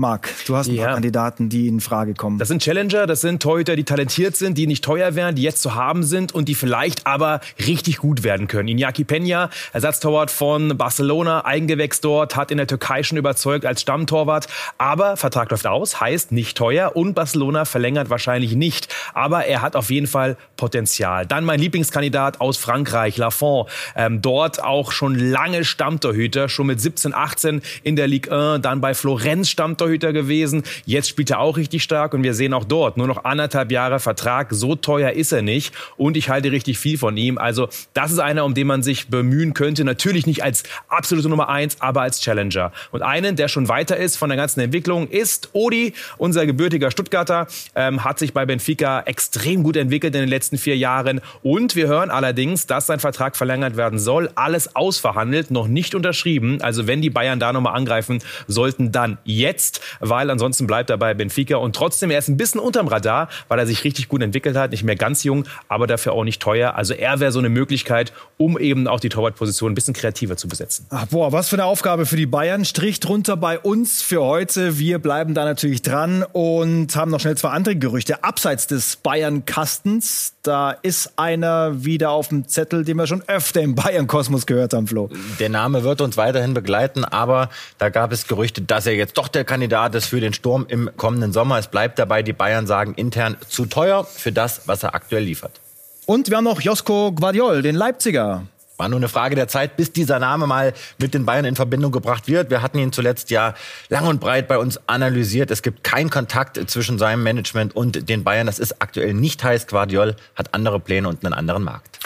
Marc, 0.00 0.32
du 0.46 0.54
hast 0.54 0.68
ein 0.68 0.76
ja. 0.76 0.84
paar 0.84 0.94
Kandidaten, 0.94 1.48
die 1.48 1.66
in 1.66 1.80
Frage 1.80 2.14
kommen. 2.14 2.38
Das 2.38 2.46
sind 2.46 2.62
Challenger, 2.62 3.08
das 3.08 3.20
sind 3.20 3.42
Torhüter, 3.42 3.74
die 3.74 3.82
talentiert 3.82 4.36
sind, 4.36 4.56
die 4.56 4.68
nicht 4.68 4.84
teuer 4.84 5.16
wären, 5.16 5.34
die 5.34 5.42
jetzt 5.42 5.60
zu 5.60 5.74
haben 5.74 6.04
sind 6.04 6.32
und 6.32 6.48
die 6.48 6.54
vielleicht 6.54 7.04
aber 7.04 7.40
richtig 7.66 7.96
gut 7.96 8.22
werden 8.22 8.46
können. 8.46 8.68
Iñaki 8.68 9.04
Peña, 9.04 9.50
Ersatztorwart 9.72 10.30
von 10.30 10.78
Barcelona, 10.78 11.44
Eigengewächs 11.44 12.00
dort, 12.00 12.36
hat 12.36 12.52
in 12.52 12.58
der 12.58 12.68
Türkei 12.68 13.02
schon 13.02 13.18
überzeugt 13.18 13.66
als 13.66 13.80
Stammtorwart, 13.80 14.46
aber 14.78 15.16
Vertrag 15.16 15.50
läuft 15.50 15.66
aus, 15.66 16.00
heißt 16.00 16.30
nicht 16.30 16.56
teuer 16.56 16.94
und 16.94 17.14
Barcelona 17.14 17.64
verlängert 17.64 18.08
wahrscheinlich 18.08 18.54
nicht, 18.54 18.94
aber 19.14 19.46
er 19.46 19.62
hat 19.62 19.74
auf 19.74 19.90
jeden 19.90 20.06
Fall 20.06 20.36
Potenzial. 20.56 21.26
Dann 21.26 21.44
mein 21.44 21.58
Lieblingskandidat 21.58 22.40
aus 22.40 22.56
Frankreich, 22.56 23.16
Lafont, 23.16 23.68
ähm, 23.96 24.22
dort 24.22 24.62
auch 24.62 24.92
schon 24.92 25.16
lange 25.16 25.64
Stammtorhüter, 25.64 26.48
schon 26.48 26.68
mit 26.68 26.80
17, 26.80 27.12
18 27.12 27.62
in 27.82 27.96
der 27.96 28.06
Ligue 28.06 28.32
1, 28.32 28.62
dann 28.62 28.80
bei 28.80 28.94
Florenz 28.94 29.48
Stammtorhüter 29.48 29.87
Torhüter 29.88 30.12
gewesen. 30.12 30.62
Jetzt 30.84 31.08
spielt 31.08 31.30
er 31.30 31.40
auch 31.40 31.56
richtig 31.56 31.82
stark 31.82 32.12
und 32.12 32.22
wir 32.22 32.34
sehen 32.34 32.52
auch 32.52 32.64
dort 32.64 32.98
nur 32.98 33.06
noch 33.06 33.24
anderthalb 33.24 33.72
Jahre 33.72 34.00
Vertrag. 34.00 34.48
So 34.50 34.74
teuer 34.74 35.12
ist 35.12 35.32
er 35.32 35.42
nicht 35.42 35.74
und 35.96 36.16
ich 36.16 36.28
halte 36.28 36.52
richtig 36.52 36.78
viel 36.78 36.98
von 36.98 37.16
ihm. 37.16 37.38
Also 37.38 37.68
das 37.94 38.12
ist 38.12 38.18
einer, 38.18 38.44
um 38.44 38.52
den 38.54 38.66
man 38.66 38.82
sich 38.82 39.08
bemühen 39.08 39.54
könnte. 39.54 39.84
Natürlich 39.84 40.26
nicht 40.26 40.44
als 40.44 40.64
absolute 40.88 41.28
Nummer 41.28 41.48
eins, 41.48 41.80
aber 41.80 42.02
als 42.02 42.20
Challenger. 42.20 42.72
Und 42.90 43.02
einen, 43.02 43.36
der 43.36 43.48
schon 43.48 43.68
weiter 43.68 43.96
ist 43.96 44.16
von 44.16 44.28
der 44.28 44.36
ganzen 44.36 44.60
Entwicklung, 44.60 45.08
ist 45.08 45.50
Odi, 45.54 45.94
unser 46.18 46.44
gebürtiger 46.44 46.90
Stuttgarter, 46.90 47.46
ähm, 47.74 48.04
hat 48.04 48.18
sich 48.18 48.34
bei 48.34 48.44
Benfica 48.44 49.00
extrem 49.00 49.62
gut 49.62 49.76
entwickelt 49.76 50.14
in 50.14 50.20
den 50.20 50.28
letzten 50.28 50.58
vier 50.58 50.76
Jahren. 50.76 51.20
Und 51.42 51.76
wir 51.76 51.88
hören 51.88 52.10
allerdings, 52.10 52.66
dass 52.66 52.86
sein 52.86 53.00
Vertrag 53.00 53.36
verlängert 53.36 53.76
werden 53.76 53.98
soll. 53.98 54.30
Alles 54.34 54.76
ausverhandelt, 54.76 55.50
noch 55.50 55.68
nicht 55.68 55.94
unterschrieben. 55.94 56.60
Also 56.60 56.86
wenn 56.86 57.00
die 57.00 57.10
Bayern 57.10 57.40
da 57.40 57.52
nochmal 57.52 57.74
angreifen 57.74 58.18
sollten, 58.46 58.92
dann 58.92 59.18
jetzt 59.24 59.77
weil 60.00 60.30
ansonsten 60.30 60.66
bleibt 60.66 60.90
er 60.90 60.98
bei 60.98 61.14
Benfica 61.14 61.56
und 61.56 61.76
trotzdem, 61.76 62.10
er 62.10 62.18
ist 62.18 62.28
ein 62.28 62.36
bisschen 62.36 62.60
unterm 62.60 62.88
Radar, 62.88 63.28
weil 63.48 63.58
er 63.58 63.66
sich 63.66 63.84
richtig 63.84 64.08
gut 64.08 64.22
entwickelt 64.22 64.56
hat, 64.56 64.70
nicht 64.70 64.84
mehr 64.84 64.96
ganz 64.96 65.24
jung, 65.24 65.44
aber 65.68 65.86
dafür 65.86 66.12
auch 66.12 66.24
nicht 66.24 66.40
teuer. 66.40 66.74
Also 66.74 66.94
er 66.94 67.20
wäre 67.20 67.32
so 67.32 67.38
eine 67.38 67.48
Möglichkeit, 67.48 68.12
um 68.36 68.58
eben 68.58 68.88
auch 68.88 69.00
die 69.00 69.08
Torwartposition 69.08 69.72
ein 69.72 69.74
bisschen 69.74 69.94
kreativer 69.94 70.36
zu 70.36 70.48
besetzen. 70.48 70.86
Ach, 70.90 71.06
boah, 71.06 71.32
was 71.32 71.48
für 71.48 71.56
eine 71.56 71.64
Aufgabe 71.64 72.06
für 72.06 72.16
die 72.16 72.26
Bayern. 72.26 72.64
Strich 72.64 73.00
drunter 73.00 73.36
bei 73.36 73.58
uns 73.58 74.02
für 74.02 74.22
heute. 74.22 74.78
Wir 74.78 74.98
bleiben 74.98 75.34
da 75.34 75.44
natürlich 75.44 75.82
dran 75.82 76.24
und 76.32 76.94
haben 76.96 77.10
noch 77.10 77.20
schnell 77.20 77.36
zwei 77.36 77.50
andere 77.50 77.76
Gerüchte. 77.76 78.24
Abseits 78.24 78.66
des 78.66 78.96
Bayern-Kastens, 78.96 80.34
da 80.42 80.70
ist 80.70 81.12
einer 81.16 81.84
wieder 81.84 82.10
auf 82.10 82.28
dem 82.28 82.48
Zettel, 82.48 82.84
den 82.84 82.96
wir 82.96 83.06
schon 83.06 83.22
öfter 83.26 83.60
im 83.60 83.74
Bayern-Kosmos 83.74 84.46
gehört 84.46 84.72
haben, 84.72 84.86
Flo. 84.86 85.10
Der 85.38 85.48
Name 85.48 85.84
wird 85.84 86.00
uns 86.00 86.16
weiterhin 86.16 86.54
begleiten, 86.54 87.04
aber 87.04 87.50
da 87.78 87.88
gab 87.88 88.12
es 88.12 88.26
Gerüchte, 88.26 88.62
dass 88.62 88.86
er 88.86 88.94
jetzt 88.94 89.18
doch 89.18 89.28
der 89.28 89.44
Kandidat 89.44 89.67
Kandidat 89.68 89.94
ist 89.96 90.06
für 90.06 90.20
den 90.20 90.32
Sturm 90.32 90.64
im 90.66 90.88
kommenden 90.96 91.34
Sommer. 91.34 91.58
Es 91.58 91.66
bleibt 91.66 91.98
dabei, 91.98 92.22
die 92.22 92.32
Bayern 92.32 92.66
sagen 92.66 92.94
intern 92.94 93.36
zu 93.50 93.66
teuer 93.66 94.04
für 94.04 94.32
das, 94.32 94.62
was 94.64 94.82
er 94.82 94.94
aktuell 94.94 95.24
liefert. 95.24 95.60
Und 96.06 96.30
wir 96.30 96.38
haben 96.38 96.44
noch 96.44 96.62
Josko 96.62 97.12
Guardiol, 97.12 97.60
den 97.60 97.74
Leipziger. 97.74 98.44
War 98.78 98.88
nur 98.88 98.98
eine 98.98 99.10
Frage 99.10 99.34
der 99.34 99.46
Zeit, 99.46 99.76
bis 99.76 99.92
dieser 99.92 100.18
Name 100.20 100.46
mal 100.46 100.72
mit 100.96 101.12
den 101.12 101.26
Bayern 101.26 101.44
in 101.44 101.54
Verbindung 101.54 101.92
gebracht 101.92 102.28
wird. 102.28 102.48
Wir 102.48 102.62
hatten 102.62 102.78
ihn 102.78 102.92
zuletzt 102.92 103.28
ja 103.28 103.52
lang 103.90 104.06
und 104.06 104.20
breit 104.20 104.48
bei 104.48 104.56
uns 104.56 104.80
analysiert. 104.88 105.50
Es 105.50 105.60
gibt 105.60 105.84
keinen 105.84 106.08
Kontakt 106.08 106.58
zwischen 106.70 106.98
seinem 106.98 107.22
Management 107.22 107.76
und 107.76 108.08
den 108.08 108.24
Bayern. 108.24 108.46
Das 108.46 108.58
ist 108.58 108.80
aktuell 108.80 109.12
nicht 109.12 109.44
heiß. 109.44 109.66
Guardiol 109.66 110.16
hat 110.34 110.54
andere 110.54 110.80
Pläne 110.80 111.08
und 111.08 111.22
einen 111.26 111.34
anderen 111.34 111.62
Markt. 111.62 111.98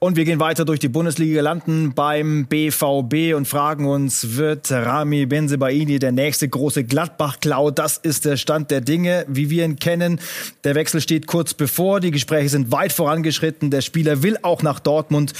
Und 0.00 0.14
wir 0.16 0.24
gehen 0.24 0.38
weiter 0.38 0.64
durch 0.64 0.78
die 0.78 0.86
Bundesliga, 0.86 1.42
landen 1.42 1.92
beim 1.92 2.46
BVB 2.46 3.34
und 3.34 3.48
fragen 3.48 3.84
uns, 3.84 4.36
wird 4.36 4.70
Rami 4.70 5.26
Benzebaini 5.26 5.98
der 5.98 6.12
nächste 6.12 6.48
große 6.48 6.84
Gladbach-Cloud? 6.84 7.76
Das 7.76 7.96
ist 7.96 8.24
der 8.24 8.36
Stand 8.36 8.70
der 8.70 8.80
Dinge, 8.80 9.24
wie 9.26 9.50
wir 9.50 9.64
ihn 9.64 9.74
kennen. 9.74 10.20
Der 10.62 10.76
Wechsel 10.76 11.00
steht 11.00 11.26
kurz 11.26 11.52
bevor, 11.52 11.98
die 11.98 12.12
Gespräche 12.12 12.48
sind 12.48 12.70
weit 12.70 12.92
vorangeschritten. 12.92 13.72
Der 13.72 13.80
Spieler 13.80 14.22
will 14.22 14.38
auch 14.42 14.62
nach 14.62 14.78
Dortmund. 14.78 15.32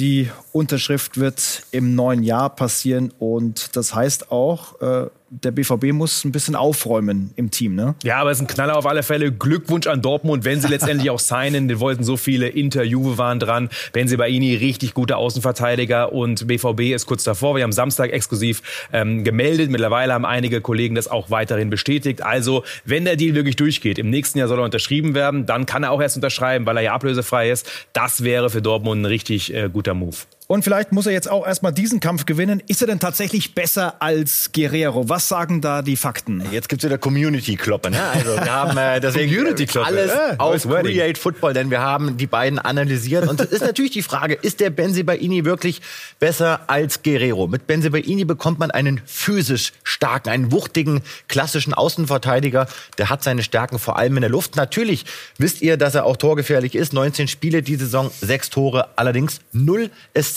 Die 0.00 0.30
Unterschrift 0.52 1.20
wird 1.20 1.64
im 1.72 1.94
neuen 1.94 2.22
Jahr 2.22 2.48
passieren 2.48 3.12
und 3.18 3.76
das 3.76 3.94
heißt 3.94 4.32
auch, 4.32 4.80
äh, 4.80 5.10
der 5.30 5.52
BVB 5.52 5.92
muss 5.92 6.24
ein 6.24 6.32
bisschen 6.32 6.56
aufräumen 6.56 7.30
im 7.36 7.52
Team, 7.52 7.76
ne? 7.76 7.94
Ja, 8.02 8.16
aber 8.16 8.32
es 8.32 8.38
ist 8.38 8.42
ein 8.42 8.46
Knaller 8.48 8.76
auf 8.76 8.86
alle 8.86 9.04
Fälle. 9.04 9.30
Glückwunsch 9.30 9.86
an 9.86 10.02
Dortmund, 10.02 10.44
wenn 10.44 10.60
sie 10.60 10.66
letztendlich 10.70 11.08
auch 11.10 11.20
signen. 11.20 11.68
Die 11.68 11.78
wollten 11.78 12.02
so 12.02 12.16
viele. 12.16 12.48
Inter, 12.48 12.82
Juve 12.82 13.16
waren 13.16 13.38
dran. 13.38 13.70
Benzibaini, 13.92 14.56
richtig 14.56 14.92
guter 14.92 15.18
Außenverteidiger 15.18 16.12
und 16.12 16.48
BVB 16.48 16.92
ist 16.94 17.06
kurz 17.06 17.22
davor. 17.22 17.54
Wir 17.54 17.62
haben 17.62 17.72
Samstag 17.72 18.10
exklusiv 18.10 18.88
ähm, 18.92 19.22
gemeldet. 19.22 19.70
Mittlerweile 19.70 20.14
haben 20.14 20.26
einige 20.26 20.60
Kollegen 20.60 20.96
das 20.96 21.06
auch 21.06 21.30
weiterhin 21.30 21.70
bestätigt. 21.70 22.24
Also, 22.24 22.64
wenn 22.84 23.04
der 23.04 23.14
Deal 23.14 23.36
wirklich 23.36 23.56
durchgeht, 23.56 24.00
im 24.00 24.10
nächsten 24.10 24.38
Jahr 24.38 24.48
soll 24.48 24.58
er 24.58 24.64
unterschrieben 24.64 25.14
werden, 25.14 25.46
dann 25.46 25.64
kann 25.64 25.84
er 25.84 25.92
auch 25.92 26.00
erst 26.00 26.16
unterschreiben, 26.16 26.66
weil 26.66 26.76
er 26.76 26.82
ja 26.82 26.92
ablösefrei 26.92 27.52
ist. 27.52 27.70
Das 27.92 28.24
wäre 28.24 28.50
für 28.50 28.62
Dortmund 28.62 29.02
ein 29.02 29.06
richtig 29.06 29.54
äh, 29.54 29.68
guter 29.72 29.89
Move. 29.94 30.26
Und 30.50 30.64
vielleicht 30.64 30.90
muss 30.90 31.06
er 31.06 31.12
jetzt 31.12 31.30
auch 31.30 31.46
erstmal 31.46 31.72
diesen 31.72 32.00
Kampf 32.00 32.26
gewinnen. 32.26 32.60
Ist 32.66 32.80
er 32.80 32.88
denn 32.88 32.98
tatsächlich 32.98 33.54
besser 33.54 34.02
als 34.02 34.50
Guerrero? 34.52 35.08
Was 35.08 35.28
sagen 35.28 35.60
da 35.60 35.80
die 35.80 35.94
Fakten? 35.94 36.42
Jetzt 36.50 36.68
gibt's 36.68 36.84
wieder 36.84 36.98
Community-Kloppe. 36.98 37.92
Ne? 37.92 38.02
Also 38.02 38.34
wir 38.34 38.52
haben 38.52 38.76
äh, 38.76 38.98
deswegen 39.00 39.32
Community-Kloppe. 39.32 39.86
alles 39.86 40.10
Ja, 40.10 40.34
auf 40.38 40.50
neues 40.50 40.68
Wording. 40.68 40.96
Create 40.96 41.18
Football, 41.18 41.52
denn 41.52 41.70
wir 41.70 41.80
haben 41.80 42.16
die 42.16 42.26
beiden 42.26 42.58
analysiert. 42.58 43.28
Und 43.28 43.40
es 43.40 43.52
ist 43.52 43.60
natürlich 43.60 43.92
die 43.92 44.02
Frage, 44.02 44.34
ist 44.34 44.58
der 44.58 44.70
Benzibaini 44.70 45.44
wirklich 45.44 45.82
besser 46.18 46.62
als 46.66 47.04
Guerrero? 47.04 47.46
Mit 47.46 47.68
Benzibaini 47.68 48.24
bekommt 48.24 48.58
man 48.58 48.72
einen 48.72 49.00
physisch 49.06 49.72
starken, 49.84 50.30
einen 50.30 50.50
wuchtigen, 50.50 51.02
klassischen 51.28 51.74
Außenverteidiger. 51.74 52.66
Der 52.98 53.08
hat 53.08 53.22
seine 53.22 53.44
Stärken 53.44 53.78
vor 53.78 53.98
allem 53.98 54.16
in 54.16 54.22
der 54.22 54.30
Luft. 54.30 54.56
Natürlich 54.56 55.04
wisst 55.38 55.62
ihr, 55.62 55.76
dass 55.76 55.94
er 55.94 56.06
auch 56.06 56.16
torgefährlich 56.16 56.74
ist. 56.74 56.92
19 56.92 57.28
Spiele 57.28 57.62
die 57.62 57.76
Saison, 57.76 58.10
6 58.20 58.50
Tore, 58.50 58.88
allerdings 58.96 59.38
0 59.52 59.90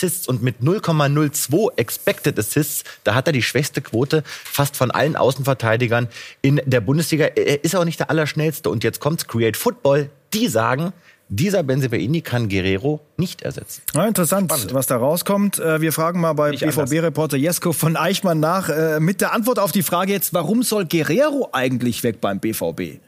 Assists 0.04 0.28
und 0.28 0.44
mit 0.44 0.60
0,02 0.62 1.78
Expected 1.78 2.38
Assists, 2.38 2.84
da 3.04 3.16
hat 3.16 3.28
er 3.28 3.34
die 3.34 3.42
schwächste 3.42 3.82
Quote 3.82 4.24
fast 4.26 4.76
von 4.76 4.92
allen 4.92 5.16
Außenverteidigern 5.16 6.10
in 6.42 6.62
der 6.66 6.82
Bundesliga. 6.82 7.26
Er 7.26 7.64
ist 7.64 7.76
auch 7.76 7.86
nicht 7.86 8.00
der 8.00 8.10
Allerschnellste. 8.10 8.70
Und 8.70 8.84
jetzt 8.84 9.00
kommt's, 9.00 9.28
Create 9.28 9.56
Football, 9.56 10.10
die 10.34 10.48
sagen, 10.48 10.92
dieser 11.30 11.64
Benzibaini 11.64 12.22
kann 12.22 12.50
Guerrero 12.50 13.00
nicht 13.18 13.42
ersetzen. 13.42 13.82
Ja, 13.94 14.06
interessant, 14.06 14.52
was 14.72 14.88
da 14.88 14.98
rauskommt. 14.98 15.58
Äh, 15.58 15.80
Wir 15.82 15.94
fragen 15.94 16.20
mal 16.20 16.34
bei. 16.34 16.52
BVB-Reporter 16.52 17.38
Jesko 17.38 17.72
von 17.72 17.96
Eichmann 17.96 18.40
nach 18.40 18.70
äh, 18.70 19.00
mit 19.00 19.22
der 19.22 19.34
Antwort 19.34 19.58
auf 19.58 19.72
die 19.72 19.84
Frage 19.84 20.12
jetzt, 20.12 20.34
warum 20.34 20.64
soll 20.64 20.86
Guerrero 20.86 21.50
eigentlich 21.54 22.04
weg 22.04 22.20
beim 22.20 22.40
BVB? 22.40 23.00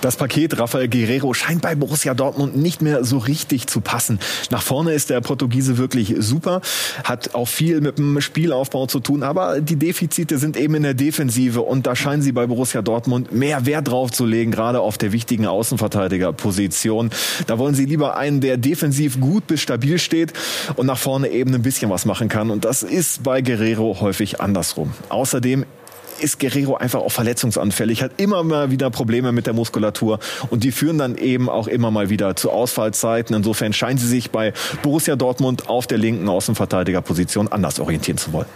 Das 0.00 0.16
Paket 0.16 0.58
Rafael 0.58 0.88
Guerrero 0.88 1.34
scheint 1.34 1.60
bei 1.60 1.74
Borussia 1.74 2.14
Dortmund 2.14 2.56
nicht 2.56 2.80
mehr 2.80 3.04
so 3.04 3.18
richtig 3.18 3.66
zu 3.66 3.82
passen. 3.82 4.18
Nach 4.50 4.62
vorne 4.62 4.94
ist 4.94 5.10
der 5.10 5.20
Portugiese 5.20 5.76
wirklich 5.76 6.14
super, 6.18 6.62
hat 7.04 7.34
auch 7.34 7.48
viel 7.48 7.82
mit 7.82 7.98
dem 7.98 8.20
Spielaufbau 8.22 8.86
zu 8.86 9.00
tun, 9.00 9.22
aber 9.22 9.60
die 9.60 9.76
Defizite 9.76 10.38
sind 10.38 10.56
eben 10.56 10.74
in 10.76 10.84
der 10.84 10.94
Defensive 10.94 11.60
und 11.60 11.86
da 11.86 11.94
scheinen 11.94 12.22
sie 12.22 12.32
bei 12.32 12.46
Borussia 12.46 12.80
Dortmund 12.80 13.32
mehr 13.32 13.66
Wert 13.66 13.88
drauf 13.88 14.10
zu 14.10 14.24
legen, 14.24 14.52
gerade 14.52 14.80
auf 14.80 14.96
der 14.96 15.12
wichtigen 15.12 15.44
Außenverteidigerposition. 15.44 17.10
Da 17.46 17.58
wollen 17.58 17.74
sie 17.74 17.84
lieber 17.84 18.16
einen, 18.16 18.40
der 18.40 18.56
defensiv 18.56 19.20
gut 19.20 19.46
bis 19.46 19.60
stabil 19.60 19.98
steht 19.98 20.32
und 20.76 20.86
nach 20.86 20.98
vorne 20.98 21.28
eben 21.28 21.54
ein 21.54 21.62
bisschen 21.62 21.90
was 21.90 22.06
machen 22.06 22.30
kann 22.30 22.50
und 22.50 22.64
das 22.64 22.82
ist 22.82 23.22
bei 23.22 23.42
Guerrero 23.42 24.00
häufig 24.00 24.40
andersrum. 24.40 24.94
Außerdem 25.10 25.66
ist 26.20 26.38
Guerrero 26.40 26.76
einfach 26.76 27.00
auch 27.00 27.12
verletzungsanfällig, 27.12 28.02
hat 28.02 28.12
immer 28.18 28.42
mal 28.42 28.70
wieder 28.70 28.90
Probleme 28.90 29.32
mit 29.32 29.46
der 29.46 29.54
Muskulatur 29.54 30.18
und 30.50 30.64
die 30.64 30.72
führen 30.72 30.98
dann 30.98 31.16
eben 31.16 31.48
auch 31.48 31.66
immer 31.66 31.90
mal 31.90 32.10
wieder 32.10 32.36
zu 32.36 32.50
Ausfallzeiten. 32.50 33.34
Insofern 33.34 33.72
scheinen 33.72 33.98
sie 33.98 34.08
sich 34.08 34.30
bei 34.30 34.52
Borussia 34.82 35.16
Dortmund 35.16 35.68
auf 35.68 35.86
der 35.86 35.98
linken 35.98 36.28
Außenverteidigerposition 36.28 37.48
anders 37.48 37.80
orientieren 37.80 38.18
zu 38.18 38.32
wollen. 38.32 38.46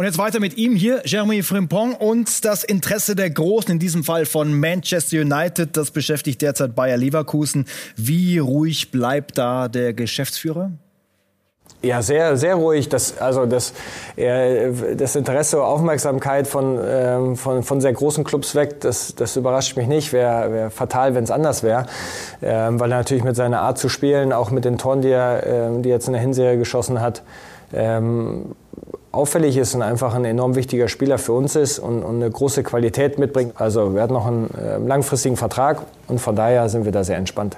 Und 0.00 0.06
jetzt 0.06 0.16
weiter 0.16 0.40
mit 0.40 0.56
ihm 0.56 0.76
hier, 0.76 1.02
Jeremy 1.04 1.42
Frimpong 1.42 1.92
und 1.92 2.46
das 2.46 2.64
Interesse 2.64 3.14
der 3.14 3.28
Großen, 3.28 3.72
in 3.72 3.78
diesem 3.78 4.02
Fall 4.02 4.24
von 4.24 4.58
Manchester 4.58 5.20
United, 5.20 5.76
das 5.76 5.90
beschäftigt 5.90 6.40
derzeit 6.40 6.74
Bayer 6.74 6.96
Leverkusen. 6.96 7.66
Wie 7.96 8.38
ruhig 8.38 8.90
bleibt 8.92 9.36
da 9.36 9.68
der 9.68 9.92
Geschäftsführer? 9.92 10.72
Ja, 11.82 12.02
sehr, 12.02 12.36
sehr 12.36 12.56
ruhig. 12.56 12.90
Das, 12.90 13.16
also 13.18 13.46
das, 13.46 13.72
das 14.16 15.16
Interesse, 15.16 15.64
Aufmerksamkeit 15.64 16.46
von, 16.46 16.78
ähm, 16.84 17.36
von, 17.36 17.62
von 17.62 17.80
sehr 17.80 17.94
großen 17.94 18.22
Clubs 18.22 18.54
weg, 18.54 18.80
das, 18.80 19.14
das 19.14 19.36
überrascht 19.36 19.78
mich 19.78 19.86
nicht. 19.86 20.12
Wäre 20.12 20.52
wär 20.52 20.70
fatal, 20.70 21.14
wenn 21.14 21.24
es 21.24 21.30
anders 21.30 21.62
wäre. 21.62 21.86
Ähm, 22.42 22.78
weil 22.78 22.92
er 22.92 22.98
natürlich 22.98 23.24
mit 23.24 23.34
seiner 23.34 23.62
Art 23.62 23.78
zu 23.78 23.88
spielen, 23.88 24.34
auch 24.34 24.50
mit 24.50 24.66
den 24.66 24.76
Toren, 24.76 25.00
die 25.00 25.08
er, 25.08 25.46
ähm, 25.46 25.82
die 25.82 25.88
er 25.88 25.94
jetzt 25.94 26.06
in 26.06 26.12
der 26.12 26.20
Hinserie 26.20 26.58
geschossen 26.58 27.00
hat, 27.00 27.22
ähm, 27.72 28.54
auffällig 29.10 29.56
ist 29.56 29.74
und 29.74 29.80
einfach 29.80 30.14
ein 30.14 30.26
enorm 30.26 30.56
wichtiger 30.56 30.86
Spieler 30.86 31.16
für 31.16 31.32
uns 31.32 31.56
ist 31.56 31.78
und, 31.78 32.02
und 32.02 32.16
eine 32.16 32.30
große 32.30 32.62
Qualität 32.62 33.18
mitbringt. 33.18 33.54
Also 33.58 33.94
wir 33.94 34.02
hatten 34.02 34.12
noch 34.12 34.26
einen 34.26 34.50
äh, 34.54 34.76
langfristigen 34.76 35.38
Vertrag 35.38 35.80
und 36.08 36.20
von 36.20 36.36
daher 36.36 36.68
sind 36.68 36.84
wir 36.84 36.92
da 36.92 37.04
sehr 37.04 37.16
entspannt. 37.16 37.56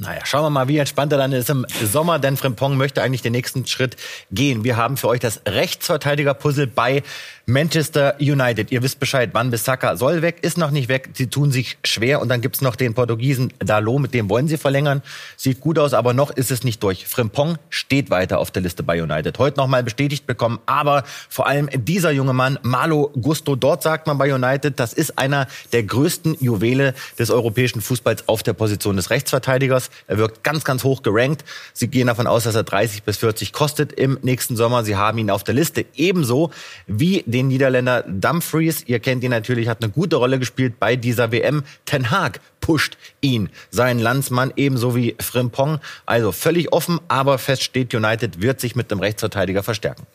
Naja, 0.00 0.24
schauen 0.24 0.44
wir 0.44 0.50
mal, 0.50 0.68
wie 0.68 0.78
entspannt 0.78 1.10
er 1.10 1.18
dann 1.18 1.32
ist 1.32 1.50
im 1.50 1.66
Sommer, 1.84 2.20
denn 2.20 2.36
Frimpong 2.36 2.76
möchte 2.76 3.02
eigentlich 3.02 3.22
den 3.22 3.32
nächsten 3.32 3.66
Schritt 3.66 3.96
gehen. 4.30 4.62
Wir 4.62 4.76
haben 4.76 4.96
für 4.96 5.08
euch 5.08 5.18
das 5.18 5.40
Rechtsverteidiger-Puzzle 5.44 6.68
bei 6.68 7.02
Manchester 7.46 8.14
United. 8.20 8.70
Ihr 8.70 8.82
wisst 8.82 9.00
Bescheid, 9.00 9.30
Van 9.32 9.50
Bissaka 9.50 9.96
soll 9.96 10.22
weg, 10.22 10.38
ist 10.42 10.56
noch 10.56 10.70
nicht 10.70 10.88
weg. 10.88 11.10
Sie 11.14 11.28
tun 11.28 11.50
sich 11.50 11.78
schwer 11.82 12.20
und 12.20 12.28
dann 12.28 12.42
gibt's 12.42 12.60
noch 12.60 12.76
den 12.76 12.94
Portugiesen 12.94 13.52
Dalot, 13.58 14.00
mit 14.00 14.14
dem 14.14 14.28
wollen 14.30 14.46
sie 14.46 14.58
verlängern. 14.58 15.02
Sieht 15.36 15.60
gut 15.60 15.80
aus, 15.80 15.94
aber 15.94 16.12
noch 16.12 16.30
ist 16.30 16.52
es 16.52 16.62
nicht 16.62 16.80
durch. 16.82 17.06
Frimpong 17.06 17.56
steht 17.68 18.10
weiter 18.10 18.38
auf 18.38 18.52
der 18.52 18.62
Liste 18.62 18.84
bei 18.84 19.02
United. 19.02 19.36
Heute 19.38 19.58
nochmal 19.58 19.82
bestätigt 19.82 20.26
bekommen, 20.26 20.60
aber 20.66 21.02
vor 21.28 21.48
allem 21.48 21.70
dieser 21.72 22.12
junge 22.12 22.34
Mann, 22.34 22.58
Malo 22.62 23.10
Gusto, 23.20 23.56
dort 23.56 23.82
sagt 23.82 24.06
man 24.06 24.18
bei 24.18 24.32
United, 24.32 24.78
das 24.78 24.92
ist 24.92 25.18
einer 25.18 25.48
der 25.72 25.82
größten 25.82 26.36
Juwele 26.38 26.94
des 27.18 27.30
europäischen 27.30 27.80
Fußballs 27.80 28.28
auf 28.28 28.44
der 28.44 28.52
Position 28.52 28.94
des 28.94 29.10
Rechtsverteidigers. 29.10 29.87
Er 30.06 30.18
wirkt 30.18 30.44
ganz, 30.44 30.64
ganz 30.64 30.84
hoch 30.84 31.02
gerankt. 31.02 31.44
Sie 31.72 31.88
gehen 31.88 32.06
davon 32.06 32.26
aus, 32.26 32.44
dass 32.44 32.54
er 32.54 32.64
30 32.64 33.02
bis 33.02 33.18
40 33.18 33.52
kostet 33.52 33.92
im 33.92 34.18
nächsten 34.22 34.56
Sommer. 34.56 34.84
Sie 34.84 34.96
haben 34.96 35.18
ihn 35.18 35.30
auf 35.30 35.44
der 35.44 35.54
Liste. 35.54 35.86
Ebenso 35.94 36.50
wie 36.86 37.22
den 37.26 37.48
Niederländer 37.48 38.02
Dumfries. 38.02 38.84
Ihr 38.86 39.00
kennt 39.00 39.24
ihn 39.24 39.30
natürlich, 39.30 39.68
hat 39.68 39.82
eine 39.82 39.92
gute 39.92 40.16
Rolle 40.16 40.38
gespielt 40.38 40.78
bei 40.78 40.96
dieser 40.96 41.32
WM. 41.32 41.62
Ten 41.84 42.10
Haag 42.10 42.40
pusht 42.60 42.98
ihn, 43.20 43.48
seinen 43.70 43.98
Landsmann, 43.98 44.52
ebenso 44.56 44.94
wie 44.94 45.16
Frimpong. 45.20 45.80
Also 46.06 46.32
völlig 46.32 46.72
offen, 46.72 47.00
aber 47.08 47.38
fest 47.38 47.62
steht, 47.62 47.94
United 47.94 48.42
wird 48.42 48.60
sich 48.60 48.76
mit 48.76 48.90
dem 48.90 49.00
Rechtsverteidiger 49.00 49.62
verstärken. 49.62 50.06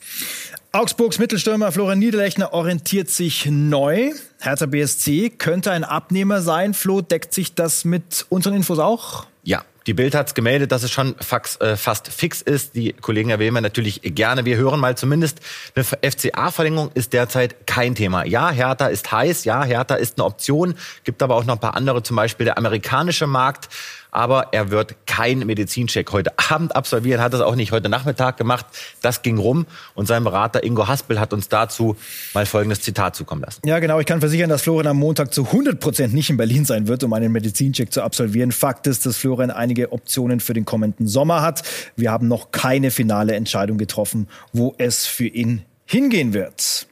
Augsburgs 0.72 1.20
Mittelstürmer 1.20 1.72
Florian 1.72 2.00
Niederlechner 2.00 2.54
orientiert 2.54 3.10
sich 3.10 3.46
neu. 3.46 4.12
Hertha 4.40 4.66
BSC 4.66 5.30
könnte 5.30 5.72
ein 5.72 5.84
Abnehmer 5.84 6.42
sein. 6.42 6.74
Flo, 6.74 7.02
deckt 7.02 7.34
sich 7.34 7.54
das 7.54 7.86
mit 7.86 8.26
unseren 8.30 8.56
Infos 8.56 8.80
auch? 8.80 9.28
Ja, 9.44 9.62
die 9.88 9.94
Bild 9.94 10.16
hat's 10.16 10.34
gemeldet, 10.34 10.72
dass 10.72 10.84
es 10.84 10.92
schon 10.92 11.16
fax, 11.20 11.58
äh, 11.60 11.76
fast 11.76 12.08
fix 12.08 12.42
ist. 12.42 12.76
Die 12.76 12.94
Kollegen 12.94 13.30
erwähnen 13.30 13.56
wir 13.56 13.62
natürlich 13.62 14.00
gerne. 14.02 14.46
Wir 14.46 14.56
hören 14.56 14.80
mal 14.80 14.96
zumindest, 14.96 15.42
eine 15.76 15.84
FCA-Verlängerung 15.84 16.92
ist 16.94 17.12
derzeit 17.12 17.68
kein 17.68 17.94
Thema. 17.94 18.26
Ja, 18.26 18.50
Hertha 18.50 18.88
ist 18.88 19.12
heiß, 19.12 19.44
ja, 19.44 19.66
Hertha 19.66 19.96
ist 19.96 20.18
eine 20.18 20.26
Option, 20.26 20.76
gibt 21.04 21.22
aber 21.22 21.36
auch 21.36 21.44
noch 21.44 21.56
ein 21.56 21.60
paar 21.60 21.76
andere, 21.76 22.02
zum 22.04 22.16
Beispiel 22.16 22.46
der 22.46 22.58
amerikanische 22.58 23.28
Markt. 23.28 23.68
Aber 24.14 24.54
er 24.54 24.70
wird 24.70 25.08
kein 25.08 25.40
Medizincheck 25.40 26.12
heute 26.12 26.32
Abend 26.38 26.76
absolvieren, 26.76 27.20
hat 27.20 27.34
es 27.34 27.42
auch 27.42 27.56
nicht 27.56 27.72
heute 27.72 27.90
Nachmittag 27.90 28.38
gemacht. 28.38 28.68
Das 29.02 29.24
ging 29.24 29.40
rum 29.40 29.66
und 29.96 30.06
sein 30.06 30.24
Berater 30.24 30.64
Ingo 30.64 30.88
Haspel 30.88 31.20
hat 31.20 31.34
uns 31.34 31.50
dazu 31.50 31.96
mal 32.36 32.46
folgendes 32.46 32.82
Zitat 32.82 33.16
zukommen 33.16 33.42
lassen. 33.42 33.68
Ja, 33.68 33.80
genau. 33.80 34.00
Ich 34.00 34.06
kann 34.06 34.20
versichern, 34.20 34.52
dass 34.52 34.62
Florian 34.62 34.86
am 34.86 34.98
Montag 34.98 35.34
zu 35.34 35.46
100 35.48 35.80
Prozent 35.80 36.14
nicht 36.14 36.30
in 36.30 36.38
Berlin 36.38 36.64
sein 36.64 36.88
wird, 36.88 37.04
um 37.04 37.12
einen 37.14 37.32
Medizincheck 37.32 37.92
zu 37.92 38.04
absolvieren. 38.04 38.52
Fakt 38.52 38.86
ist, 38.86 39.04
dass 39.08 39.18
Florian 39.18 39.50
einige 39.50 39.92
Optionen 39.92 40.40
für 40.40 40.54
den 40.54 40.64
kommenden 40.64 41.08
Sommer 41.08 41.42
hat. 41.42 41.64
Wir 41.96 42.12
haben 42.12 42.28
noch 42.28 42.52
keine 42.52 42.92
finale 42.92 43.34
Entscheidung 43.34 43.80
getroffen, 43.80 44.28
wo 44.52 44.76
es 44.78 45.08
für 45.08 45.26
ihn 45.26 45.64
hingehen 45.88 46.34
wird. 46.34 46.86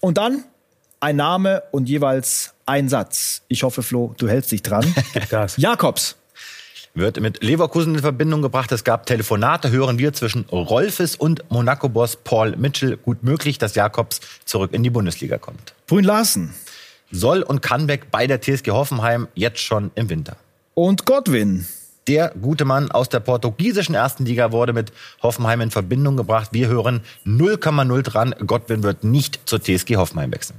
Und 0.00 0.18
dann 0.18 0.44
ein 1.00 1.16
Name 1.16 1.62
und 1.72 1.88
jeweils 1.88 2.52
ein 2.66 2.90
Satz. 2.90 3.40
Ich 3.48 3.62
hoffe, 3.62 3.82
Flo, 3.82 4.14
du 4.18 4.28
hältst 4.28 4.52
dich 4.52 4.62
dran. 4.62 4.84
Gas. 5.30 5.56
Jakobs. 5.56 6.16
Wird 6.98 7.20
mit 7.20 7.42
Leverkusen 7.42 7.94
in 7.94 8.00
Verbindung 8.00 8.42
gebracht. 8.42 8.70
Es 8.72 8.84
gab 8.84 9.06
Telefonate, 9.06 9.70
hören 9.70 9.98
wir, 9.98 10.12
zwischen 10.12 10.44
Rolfes 10.50 11.16
und 11.16 11.50
Monaco-Boss 11.50 12.16
Paul 12.16 12.56
Mitchell. 12.56 12.96
Gut 12.96 13.22
möglich, 13.22 13.58
dass 13.58 13.74
Jakobs 13.74 14.20
zurück 14.44 14.72
in 14.72 14.82
die 14.82 14.90
Bundesliga 14.90 15.38
kommt. 15.38 15.74
Brün 15.86 16.04
Larsen. 16.04 16.54
Soll 17.10 17.42
und 17.42 17.62
kann 17.62 17.88
weg 17.88 18.10
bei 18.10 18.26
der 18.26 18.40
TSG 18.40 18.70
Hoffenheim 18.70 19.28
jetzt 19.34 19.60
schon 19.60 19.90
im 19.94 20.10
Winter. 20.10 20.36
Und 20.74 21.06
Godwin. 21.06 21.66
Der 22.06 22.30
gute 22.40 22.64
Mann 22.64 22.90
aus 22.90 23.08
der 23.10 23.20
portugiesischen 23.20 23.94
ersten 23.94 24.24
Liga 24.24 24.50
wurde 24.50 24.72
mit 24.72 24.92
Hoffenheim 25.22 25.60
in 25.60 25.70
Verbindung 25.70 26.16
gebracht. 26.16 26.50
Wir 26.52 26.68
hören 26.68 27.02
0,0 27.26 28.02
dran. 28.02 28.34
Godwin 28.46 28.82
wird 28.82 29.04
nicht 29.04 29.40
zur 29.44 29.60
TSG 29.60 29.96
Hoffenheim 29.96 30.32
wechseln. 30.32 30.58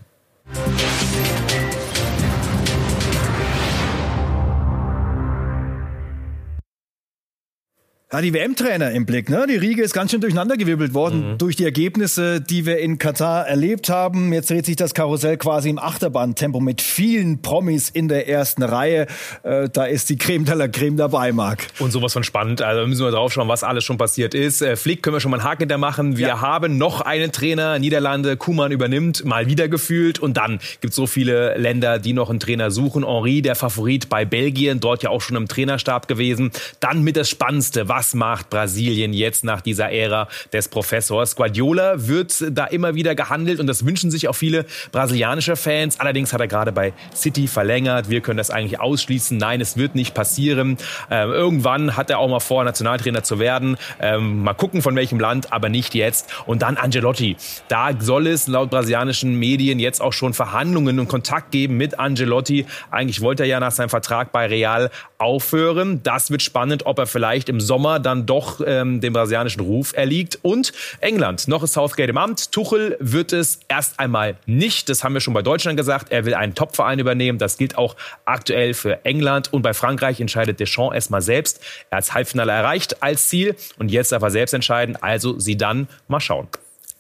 Ja, 8.12 8.22
die 8.22 8.34
WM-Trainer 8.34 8.90
im 8.90 9.06
Blick, 9.06 9.30
ne? 9.30 9.46
Die 9.48 9.56
Riege 9.56 9.84
ist 9.84 9.94
ganz 9.94 10.10
schön 10.10 10.20
durcheinandergewirbelt 10.20 10.96
worden 10.96 11.34
mhm. 11.34 11.38
durch 11.38 11.56
die 11.56 11.64
Ergebnisse, 11.64 12.42
die 12.42 12.66
wir 12.66 12.80
in 12.80 12.98
Katar 12.98 13.48
erlebt 13.48 13.88
haben. 13.88 14.34
Jetzt 14.34 14.50
dreht 14.50 14.66
sich 14.66 14.76
das 14.76 14.96
Karussell 14.96 15.38
quasi 15.38 15.70
im 15.70 15.78
Achterbahntempo 15.78 16.60
mit 16.60 16.82
vielen 16.82 17.44
Promis 17.44 17.92
in 17.92 18.08
der 18.08 18.28
ersten 18.28 18.64
Reihe. 18.64 19.06
Äh, 19.44 19.70
da 19.70 19.86
ist 19.86 20.10
die 20.10 20.18
Creme 20.18 20.44
de 20.44 20.56
la 20.56 20.68
Creme 20.68 20.98
dabei, 20.98 21.32
Marc. 21.34 21.68
Und 21.78 21.92
sowas 21.92 22.12
von 22.14 22.24
spannend. 22.24 22.64
Also 22.64 22.88
müssen 22.88 23.06
wir 23.06 23.12
drauf 23.12 23.32
schauen, 23.32 23.48
was 23.48 23.64
alles 23.64 23.84
schon 23.84 24.00
passiert 24.00 24.34
ist. 24.34 24.64
Äh, 24.64 24.76
Flick 24.76 25.04
können 25.04 25.16
wir 25.16 25.20
schon 25.20 25.30
mal 25.30 25.38
einen 25.38 25.48
Haken 25.48 25.60
hinter 25.60 25.78
machen. 25.78 26.18
Wir 26.18 26.30
ja. 26.30 26.42
haben 26.42 26.80
noch 26.80 27.02
einen 27.02 27.32
Trainer, 27.32 27.78
Niederlande, 27.78 28.38
Kuman 28.38 28.72
übernimmt, 28.72 29.24
mal 29.24 29.46
wieder 29.46 29.68
gefühlt. 29.68 30.18
Und 30.18 30.36
dann 30.36 30.58
gibt 30.82 30.94
es 30.94 30.96
so 30.96 31.06
viele 31.06 31.56
Länder, 31.60 32.00
die 32.00 32.14
noch 32.14 32.32
einen 32.32 32.40
Trainer 32.40 32.72
suchen. 32.72 33.06
Henri, 33.06 33.44
der 33.44 33.54
Favorit 33.54 34.10
bei 34.10 34.26
Belgien, 34.26 34.80
dort 34.80 35.04
ja 35.04 35.12
auch 35.12 35.22
schon 35.22 35.38
im 35.38 35.48
Trainerstab 35.48 36.08
gewesen. 36.08 36.50
Dann 36.80 37.04
mit 37.04 37.16
das 37.16 37.30
Spannendste, 37.30 37.88
was 37.88 37.99
macht 38.14 38.50
Brasilien 38.50 39.14
jetzt 39.14 39.44
nach 39.44 39.62
dieser 39.62 39.92
Ära 39.92 40.28
des 40.54 40.68
Professors? 40.68 41.36
Guardiola 41.36 42.08
wird 42.08 42.44
da 42.52 42.66
immer 42.66 42.96
wieder 42.96 43.16
gehandelt 43.16 43.60
und 43.60 43.68
das 43.68 43.86
wünschen 43.86 44.12
sich 44.12 44.28
auch 44.28 44.34
viele 44.34 44.66
brasilianische 44.92 45.56
Fans. 45.56 46.00
Allerdings 46.00 46.34
hat 46.34 46.42
er 46.42 46.48
gerade 46.48 46.72
bei 46.72 46.94
City 47.16 47.48
verlängert. 47.48 48.10
Wir 48.10 48.22
können 48.22 48.38
das 48.38 48.52
eigentlich 48.52 48.80
ausschließen. 48.80 49.38
Nein, 49.38 49.62
es 49.62 49.78
wird 49.78 49.96
nicht 49.96 50.14
passieren. 50.14 50.78
Ähm, 51.12 51.32
irgendwann 51.32 51.98
hat 51.98 52.10
er 52.10 52.20
auch 52.20 52.30
mal 52.30 52.40
vor, 52.40 52.64
Nationaltrainer 52.64 53.24
zu 53.24 53.40
werden. 53.40 53.78
Ähm, 54.00 54.44
mal 54.44 54.54
gucken 54.54 54.82
von 54.82 54.96
welchem 54.96 55.20
Land, 55.20 55.52
aber 55.52 55.70
nicht 55.70 55.96
jetzt. 55.96 56.30
Und 56.46 56.62
dann 56.62 56.78
Angelotti. 56.78 57.36
Da 57.68 57.92
soll 58.00 58.28
es 58.28 58.48
laut 58.48 58.70
brasilianischen 58.70 59.36
Medien 59.36 59.80
jetzt 59.80 60.02
auch 60.02 60.14
schon 60.14 60.34
Verhandlungen 60.34 61.00
und 61.00 61.08
Kontakt 61.08 61.52
geben 61.52 61.78
mit 61.78 62.00
Angelotti. 62.00 62.66
Eigentlich 62.92 63.22
wollte 63.22 63.44
er 63.44 63.50
ja 63.50 63.60
nach 63.60 63.72
seinem 63.72 63.90
Vertrag 63.90 64.32
bei 64.32 64.46
Real 64.46 64.90
aufhören. 65.18 66.02
Das 66.04 66.32
wird 66.32 66.42
spannend, 66.42 66.86
ob 66.86 67.00
er 67.00 67.08
vielleicht 67.08 67.50
im 67.50 67.60
Sommer 67.60 67.89
Sommer 67.90 68.00
dann 68.00 68.26
doch 68.26 68.62
ähm, 68.66 69.02
dem 69.02 69.14
brasilianischen 69.14 69.62
Ruf 69.62 69.94
erliegt. 69.96 70.40
Und 70.44 70.74
England, 71.00 71.48
noch 71.48 71.64
ist 71.64 71.74
Southgate 71.74 72.10
im 72.10 72.18
Amt. 72.18 72.52
Tuchel 72.52 72.98
wird 73.00 73.34
es 73.34 73.60
erst 73.68 74.00
einmal 74.00 74.36
nicht. 74.46 74.90
Das 74.90 75.04
haben 75.04 75.14
wir 75.14 75.22
schon 75.22 75.34
bei 75.34 75.42
Deutschland 75.42 75.78
gesagt. 75.78 76.12
Er 76.12 76.26
will 76.26 76.36
einen 76.36 76.54
Topverein 76.54 77.00
übernehmen. 77.00 77.40
Das 77.40 77.58
gilt 77.58 77.78
auch 77.78 77.96
aktuell 78.26 78.74
für 78.74 79.04
England. 79.06 79.52
Und 79.52 79.64
bei 79.64 79.74
Frankreich 79.74 80.22
entscheidet 80.22 80.60
Deschamps 80.60 80.94
erstmal 80.94 81.22
selbst. 81.22 81.62
Er 81.90 81.98
hat 81.98 82.04
das 82.04 82.14
Halbfinale 82.14 82.52
erreicht 82.52 83.02
als 83.02 83.28
Ziel. 83.28 83.56
Und 83.80 83.90
jetzt 83.90 84.12
darf 84.12 84.22
er 84.22 84.32
selbst 84.32 84.54
entscheiden. 84.54 84.96
Also 85.02 85.40
sie 85.40 85.58
dann 85.58 85.88
mal 86.08 86.20
schauen. 86.20 86.48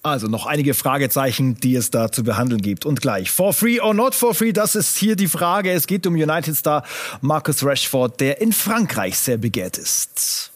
Also 0.01 0.27
noch 0.27 0.45
einige 0.45 0.73
Fragezeichen, 0.73 1.59
die 1.59 1.75
es 1.75 1.91
da 1.91 2.09
zu 2.11 2.23
behandeln 2.23 2.61
gibt. 2.61 2.85
Und 2.85 3.01
gleich, 3.01 3.31
for 3.31 3.53
free 3.53 3.81
or 3.81 3.93
not 3.93 4.15
for 4.15 4.33
free, 4.33 4.53
das 4.53 4.75
ist 4.75 4.97
hier 4.97 5.15
die 5.17 5.27
Frage. 5.27 5.71
Es 5.71 5.87
geht 5.87 6.07
um 6.07 6.13
United-Star 6.13 6.83
Marcus 7.21 7.63
Rashford, 7.63 8.19
der 8.19 8.41
in 8.41 8.53
Frankreich 8.53 9.19
sehr 9.19 9.37
begehrt 9.37 9.77
ist. 9.77 10.48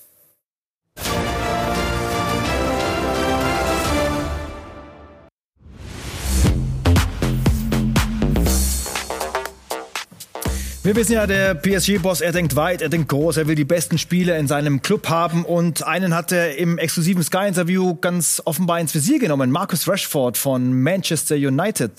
Wir 10.86 10.98
wissen 10.98 11.14
ja, 11.14 11.26
der 11.26 11.56
PSG-Boss, 11.56 12.20
er 12.20 12.34
denkt 12.34 12.58
weit, 12.58 12.82
er 12.82 12.90
denkt 12.90 13.08
groß, 13.08 13.38
er 13.38 13.48
will 13.48 13.56
die 13.56 13.64
besten 13.64 13.98
Spieler 13.98 14.38
in 14.38 14.50
seinem 14.50 14.82
Club 14.82 15.08
haben 15.08 15.46
und 15.46 15.88
einen 15.88 16.14
hat 16.14 16.34
er 16.34 16.58
im 16.58 16.78
exklusiven 16.78 17.24
Sky-Interview 17.24 17.96
ganz 18.02 18.42
offenbar 18.44 18.82
ins 18.82 18.94
Visier 18.94 19.18
genommen, 19.18 19.50
Marcus 19.50 19.88
Rashford 19.88 20.38
von 20.38 20.74
Manchester 20.74 21.36
United. 21.36 21.94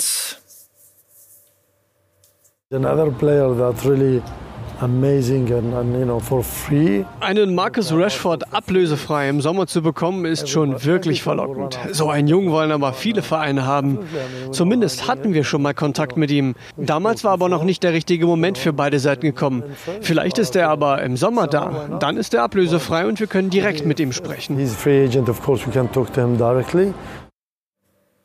Another 2.70 3.10
player 3.10 3.56
that 3.56 3.82
really 3.86 4.20
amazing 4.80 5.52
and, 5.52 5.74
and 5.74 5.94
you 5.94 6.04
know, 6.04 6.20
for 6.20 6.42
free. 6.42 7.04
Einen 7.20 7.54
Marcus 7.54 7.92
Rashford 7.92 8.52
ablösefrei 8.52 9.28
im 9.28 9.40
Sommer 9.40 9.66
zu 9.66 9.82
bekommen, 9.82 10.24
ist 10.24 10.48
schon 10.48 10.84
wirklich 10.84 11.22
verlockend. 11.22 11.78
So 11.92 12.08
einen 12.08 12.28
Jungen 12.28 12.50
wollen 12.50 12.72
aber 12.72 12.92
viele 12.92 13.22
Vereine 13.22 13.66
haben. 13.66 13.98
Zumindest 14.50 15.08
hatten 15.08 15.34
wir 15.34 15.44
schon 15.44 15.62
mal 15.62 15.74
Kontakt 15.74 16.16
mit 16.16 16.30
ihm. 16.30 16.54
Damals 16.76 17.24
war 17.24 17.32
aber 17.32 17.48
noch 17.48 17.64
nicht 17.64 17.82
der 17.82 17.92
richtige 17.92 18.26
Moment 18.26 18.58
für 18.58 18.72
beide 18.72 18.98
Seiten 18.98 19.26
gekommen. 19.26 19.62
Vielleicht 20.00 20.38
ist 20.38 20.56
er 20.56 20.68
aber 20.68 21.02
im 21.02 21.16
Sommer 21.16 21.46
da. 21.46 21.98
Dann 22.00 22.16
ist 22.16 22.34
er 22.34 22.42
ablösefrei 22.42 23.06
und 23.06 23.20
wir 23.20 23.26
können 23.26 23.50
direkt 23.50 23.86
mit 23.86 24.00
ihm 24.00 24.12
sprechen. 24.12 24.56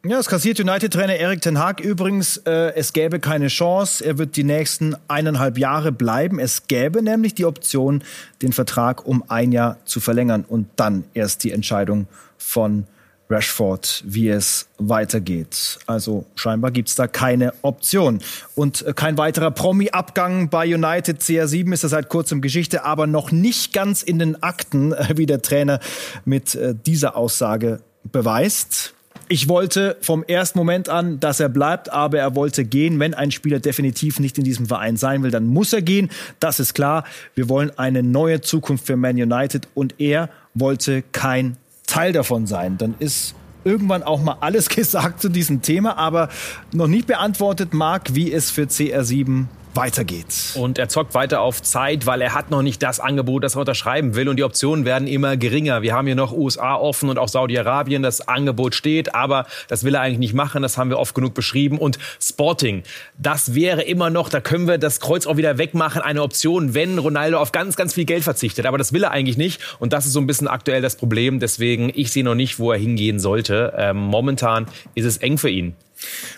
Ja, 0.05 0.17
es 0.17 0.27
kassiert 0.27 0.61
United-Trainer 0.61 1.17
Erik 1.17 1.41
Ten 1.41 1.59
Hag 1.59 1.81
übrigens. 1.81 2.37
Äh, 2.37 2.73
es 2.75 2.93
gäbe 2.93 3.19
keine 3.19 3.49
Chance. 3.49 4.05
Er 4.05 4.17
wird 4.17 4.37
die 4.37 4.45
nächsten 4.45 4.95
eineinhalb 5.09 5.57
Jahre 5.57 5.91
bleiben. 5.91 6.39
Es 6.39 6.67
gäbe 6.67 7.01
nämlich 7.01 7.35
die 7.35 7.43
Option, 7.43 8.01
den 8.41 8.53
Vertrag 8.53 9.05
um 9.05 9.25
ein 9.27 9.51
Jahr 9.51 9.75
zu 9.83 9.99
verlängern 9.99 10.45
und 10.47 10.69
dann 10.77 11.03
erst 11.13 11.43
die 11.43 11.51
Entscheidung 11.51 12.07
von 12.37 12.85
Rashford, 13.29 14.05
wie 14.07 14.29
es 14.29 14.69
weitergeht. 14.77 15.79
Also 15.85 16.25
scheinbar 16.35 16.71
gibt's 16.71 16.95
da 16.95 17.07
keine 17.07 17.53
Option. 17.61 18.21
Und 18.55 18.83
äh, 18.83 18.93
kein 18.93 19.17
weiterer 19.17 19.51
Promi-Abgang 19.51 20.49
bei 20.49 20.73
United. 20.73 21.19
CR7 21.19 21.73
ist 21.73 21.83
ja 21.83 21.89
seit 21.89 22.07
kurzem 22.07 22.39
Geschichte, 22.39 22.85
aber 22.85 23.05
noch 23.05 23.33
nicht 23.33 23.73
ganz 23.73 24.01
in 24.01 24.17
den 24.17 24.41
Akten, 24.41 24.95
wie 25.15 25.25
der 25.25 25.41
Trainer 25.41 25.81
mit 26.23 26.55
äh, 26.55 26.73
dieser 26.73 27.17
Aussage 27.17 27.81
beweist. 28.05 28.93
Ich 29.31 29.47
wollte 29.47 29.95
vom 30.01 30.23
ersten 30.23 30.57
Moment 30.57 30.89
an, 30.89 31.19
dass 31.19 31.39
er 31.39 31.49
bleibt, 31.49 31.91
aber 31.91 32.17
er 32.17 32.35
wollte 32.35 32.65
gehen. 32.65 32.99
Wenn 32.99 33.13
ein 33.13 33.31
Spieler 33.31 33.59
definitiv 33.59 34.19
nicht 34.19 34.39
in 34.39 34.43
diesem 34.43 34.65
Verein 34.65 34.97
sein 34.97 35.21
will, 35.21 35.29
dann 35.29 35.45
muss 35.45 35.71
er 35.71 35.83
gehen. 35.83 36.09
Das 36.39 36.59
ist 36.59 36.73
klar. 36.73 37.03
Wir 37.35 37.47
wollen 37.47 37.71
eine 37.77 38.01
neue 38.01 38.41
Zukunft 38.41 38.87
für 38.87 38.97
Man 38.97 39.21
United 39.21 39.67
und 39.75 39.99
er 39.99 40.29
wollte 40.55 41.03
kein 41.11 41.57
Teil 41.85 42.11
davon 42.11 42.47
sein. 42.47 42.77
Dann 42.79 42.95
ist 42.97 43.35
irgendwann 43.63 44.01
auch 44.01 44.21
mal 44.21 44.37
alles 44.41 44.69
gesagt 44.75 45.21
zu 45.21 45.29
diesem 45.29 45.61
Thema, 45.61 45.97
aber 45.97 46.29
noch 46.71 46.87
nicht 46.87 47.05
beantwortet, 47.05 47.73
Marc, 47.73 48.15
wie 48.15 48.31
es 48.31 48.49
für 48.49 48.63
CR7 48.63 49.45
weitergeht. 49.75 50.53
Und 50.55 50.77
er 50.77 50.89
zockt 50.89 51.13
weiter 51.13 51.41
auf 51.41 51.61
Zeit, 51.61 52.05
weil 52.05 52.21
er 52.21 52.33
hat 52.33 52.51
noch 52.51 52.61
nicht 52.61 52.81
das 52.81 52.99
Angebot, 52.99 53.43
das 53.43 53.55
er 53.55 53.61
unterschreiben 53.61 54.15
will. 54.15 54.29
Und 54.29 54.37
die 54.37 54.43
Optionen 54.43 54.85
werden 54.85 55.07
immer 55.07 55.37
geringer. 55.37 55.81
Wir 55.81 55.93
haben 55.93 56.07
hier 56.07 56.15
noch 56.15 56.31
USA 56.31 56.75
offen 56.75 57.09
und 57.09 57.17
auch 57.17 57.27
Saudi-Arabien. 57.27 58.01
Das 58.01 58.27
Angebot 58.27 58.75
steht, 58.75 59.15
aber 59.15 59.45
das 59.67 59.83
will 59.83 59.95
er 59.95 60.01
eigentlich 60.01 60.19
nicht 60.19 60.33
machen. 60.33 60.61
Das 60.61 60.77
haben 60.77 60.89
wir 60.89 60.97
oft 60.97 61.15
genug 61.15 61.33
beschrieben. 61.33 61.77
Und 61.77 61.99
Sporting, 62.21 62.83
das 63.17 63.53
wäre 63.53 63.81
immer 63.83 64.09
noch, 64.09 64.29
da 64.29 64.41
können 64.41 64.67
wir 64.67 64.77
das 64.77 64.99
Kreuz 64.99 65.27
auch 65.27 65.37
wieder 65.37 65.57
wegmachen, 65.57 66.01
eine 66.01 66.23
Option, 66.23 66.73
wenn 66.73 66.97
Ronaldo 66.97 67.39
auf 67.39 67.51
ganz, 67.51 67.75
ganz 67.75 67.93
viel 67.93 68.05
Geld 68.05 68.23
verzichtet. 68.23 68.65
Aber 68.65 68.77
das 68.77 68.93
will 68.93 69.03
er 69.03 69.11
eigentlich 69.11 69.37
nicht. 69.37 69.61
Und 69.79 69.93
das 69.93 70.05
ist 70.05 70.13
so 70.13 70.19
ein 70.19 70.27
bisschen 70.27 70.47
aktuell 70.47 70.81
das 70.81 70.95
Problem. 70.95 71.39
Deswegen, 71.39 71.91
ich 71.93 72.11
sehe 72.11 72.23
noch 72.23 72.35
nicht, 72.35 72.59
wo 72.59 72.71
er 72.71 72.77
hingehen 72.77 73.19
sollte. 73.19 73.73
Ähm, 73.77 73.97
momentan 73.97 74.67
ist 74.95 75.05
es 75.05 75.17
eng 75.17 75.37
für 75.37 75.49
ihn. 75.49 75.75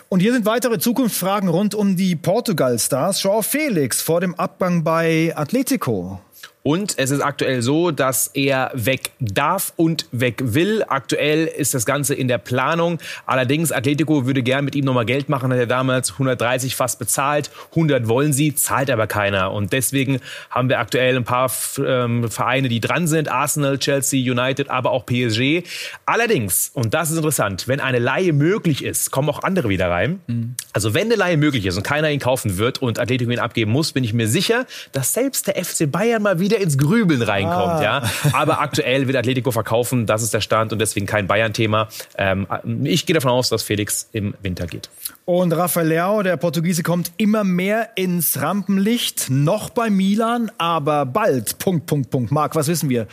Und 0.10 0.20
hier 0.20 0.34
sind 0.34 0.46
weitere 0.46 0.80
Zukunftsfragen 0.80 1.50
rund 1.50 1.76
um 1.76 1.96
die 1.96 2.16
Portugal-Stars. 2.16 3.24
Joao 3.24 3.42
Felix 3.42 4.02
vor 4.02 4.22
dem 4.22 4.36
Abgang 4.36 4.84
bei 4.84 5.34
Atletico. 5.36 6.20
Und 6.64 6.94
es 6.98 7.10
ist 7.10 7.22
aktuell 7.22 7.64
so, 7.64 7.90
dass 7.90 8.28
er 8.28 8.72
weg 8.74 9.12
darf 9.20 9.74
und 9.78 10.06
weg 10.12 10.38
will. 10.44 10.84
Aktuell 10.88 11.48
ist 11.48 11.74
das 11.74 11.88
Ganze 11.88 12.14
in 12.14 12.28
der 12.28 12.38
Planung. 12.38 13.00
Allerdings, 13.26 13.72
Atletico 13.72 14.28
würde 14.28 14.44
gern 14.44 14.66
mit 14.66 14.76
ihm 14.76 14.86
nochmal 14.86 15.06
Geld 15.06 15.28
machen, 15.28 15.52
hat 15.52 15.58
er 15.58 15.66
damals 15.66 16.12
130 16.12 16.76
fast 16.76 17.00
bezahlt. 17.00 17.50
100 17.72 18.08
wollen 18.08 18.32
sie, 18.32 18.54
zahlt 18.54 18.92
aber 18.92 19.08
keiner. 19.08 19.52
Und 19.52 19.74
deswegen 19.74 20.20
haben 20.52 20.70
wir 20.70 20.78
aktuell 20.78 21.16
ein 21.16 21.24
paar 21.24 21.52
ähm, 21.84 22.30
Vereine, 22.30 22.70
die 22.70 22.80
dran 22.80 23.08
sind. 23.08 23.28
Arsenal, 23.30 23.80
Chelsea, 23.80 24.32
United, 24.32 24.70
aber 24.70 24.92
auch 24.92 25.08
PSG. 25.08 25.64
Allerdings, 26.06 26.70
und 26.76 26.94
das 26.94 27.10
ist 27.10 27.18
interessant, 27.18 27.68
wenn 27.68 27.80
eine 27.80 27.98
Laie 27.98 28.34
möglich 28.34 28.84
ist, 28.84 29.10
kommen 29.10 29.30
auch 29.30 29.42
andere 29.42 29.70
wieder 29.70 29.90
rein. 29.90 30.20
Mhm. 30.28 30.56
Also 30.74 30.94
wenn 30.94 31.08
eine 31.08 31.16
Laie 31.16 31.38
möglich 31.38 31.66
ist 31.66 31.78
und 31.78 31.84
keiner 31.84 32.12
ihn 32.12 32.20
kaufen 32.20 32.60
wird 32.60 32.84
und 32.84 33.00
Atletico 33.00 33.32
ihn 33.32 33.40
abgeben 33.40 33.72
muss, 33.72 33.94
bin 33.94 34.04
ich 34.04 34.14
mir 34.14 34.28
sicher, 34.28 34.68
dass 34.92 35.14
selbst 35.14 35.48
der 35.48 35.56
FC 35.64 35.92
Bayern 35.92 36.22
mal 36.22 36.40
wieder 36.40 36.51
wieder 36.52 36.62
ins 36.62 36.78
Grübeln 36.78 37.22
reinkommt. 37.22 37.56
Ah. 37.56 37.82
Ja. 37.82 38.04
Aber 38.34 38.62
aktuell 38.62 39.08
wird 39.08 39.18
Atletico 39.18 39.52
verkaufen, 39.52 40.06
das 40.06 40.22
ist 40.22 40.34
der 40.34 40.42
Stand 40.42 40.74
und 40.74 40.80
deswegen 40.80 41.06
kein 41.06 41.28
Bayern-Thema. 41.28 41.88
Ähm, 42.18 42.48
ich 42.84 43.06
gehe 43.06 43.14
davon 43.14 43.32
aus, 43.32 43.50
dass 43.50 43.64
Felix 43.64 44.10
im 44.12 44.36
Winter 44.42 44.68
geht. 44.68 44.90
Und 45.26 45.54
Rafael 45.54 45.88
Leao, 45.88 46.22
der 46.22 46.38
Portugiese, 46.38 46.84
kommt 46.84 47.12
immer 47.18 47.44
mehr 47.44 47.90
ins 47.96 48.42
Rampenlicht, 48.42 49.30
noch 49.30 49.70
bei 49.70 49.90
Milan, 49.90 50.52
aber 50.58 51.06
bald. 51.06 51.58
Punkt, 51.58 51.86
Punkt, 51.86 52.10
Punkt. 52.10 52.32
Marc, 52.32 52.56
was 52.56 52.68
wissen 52.68 52.90
wir? 52.90 53.08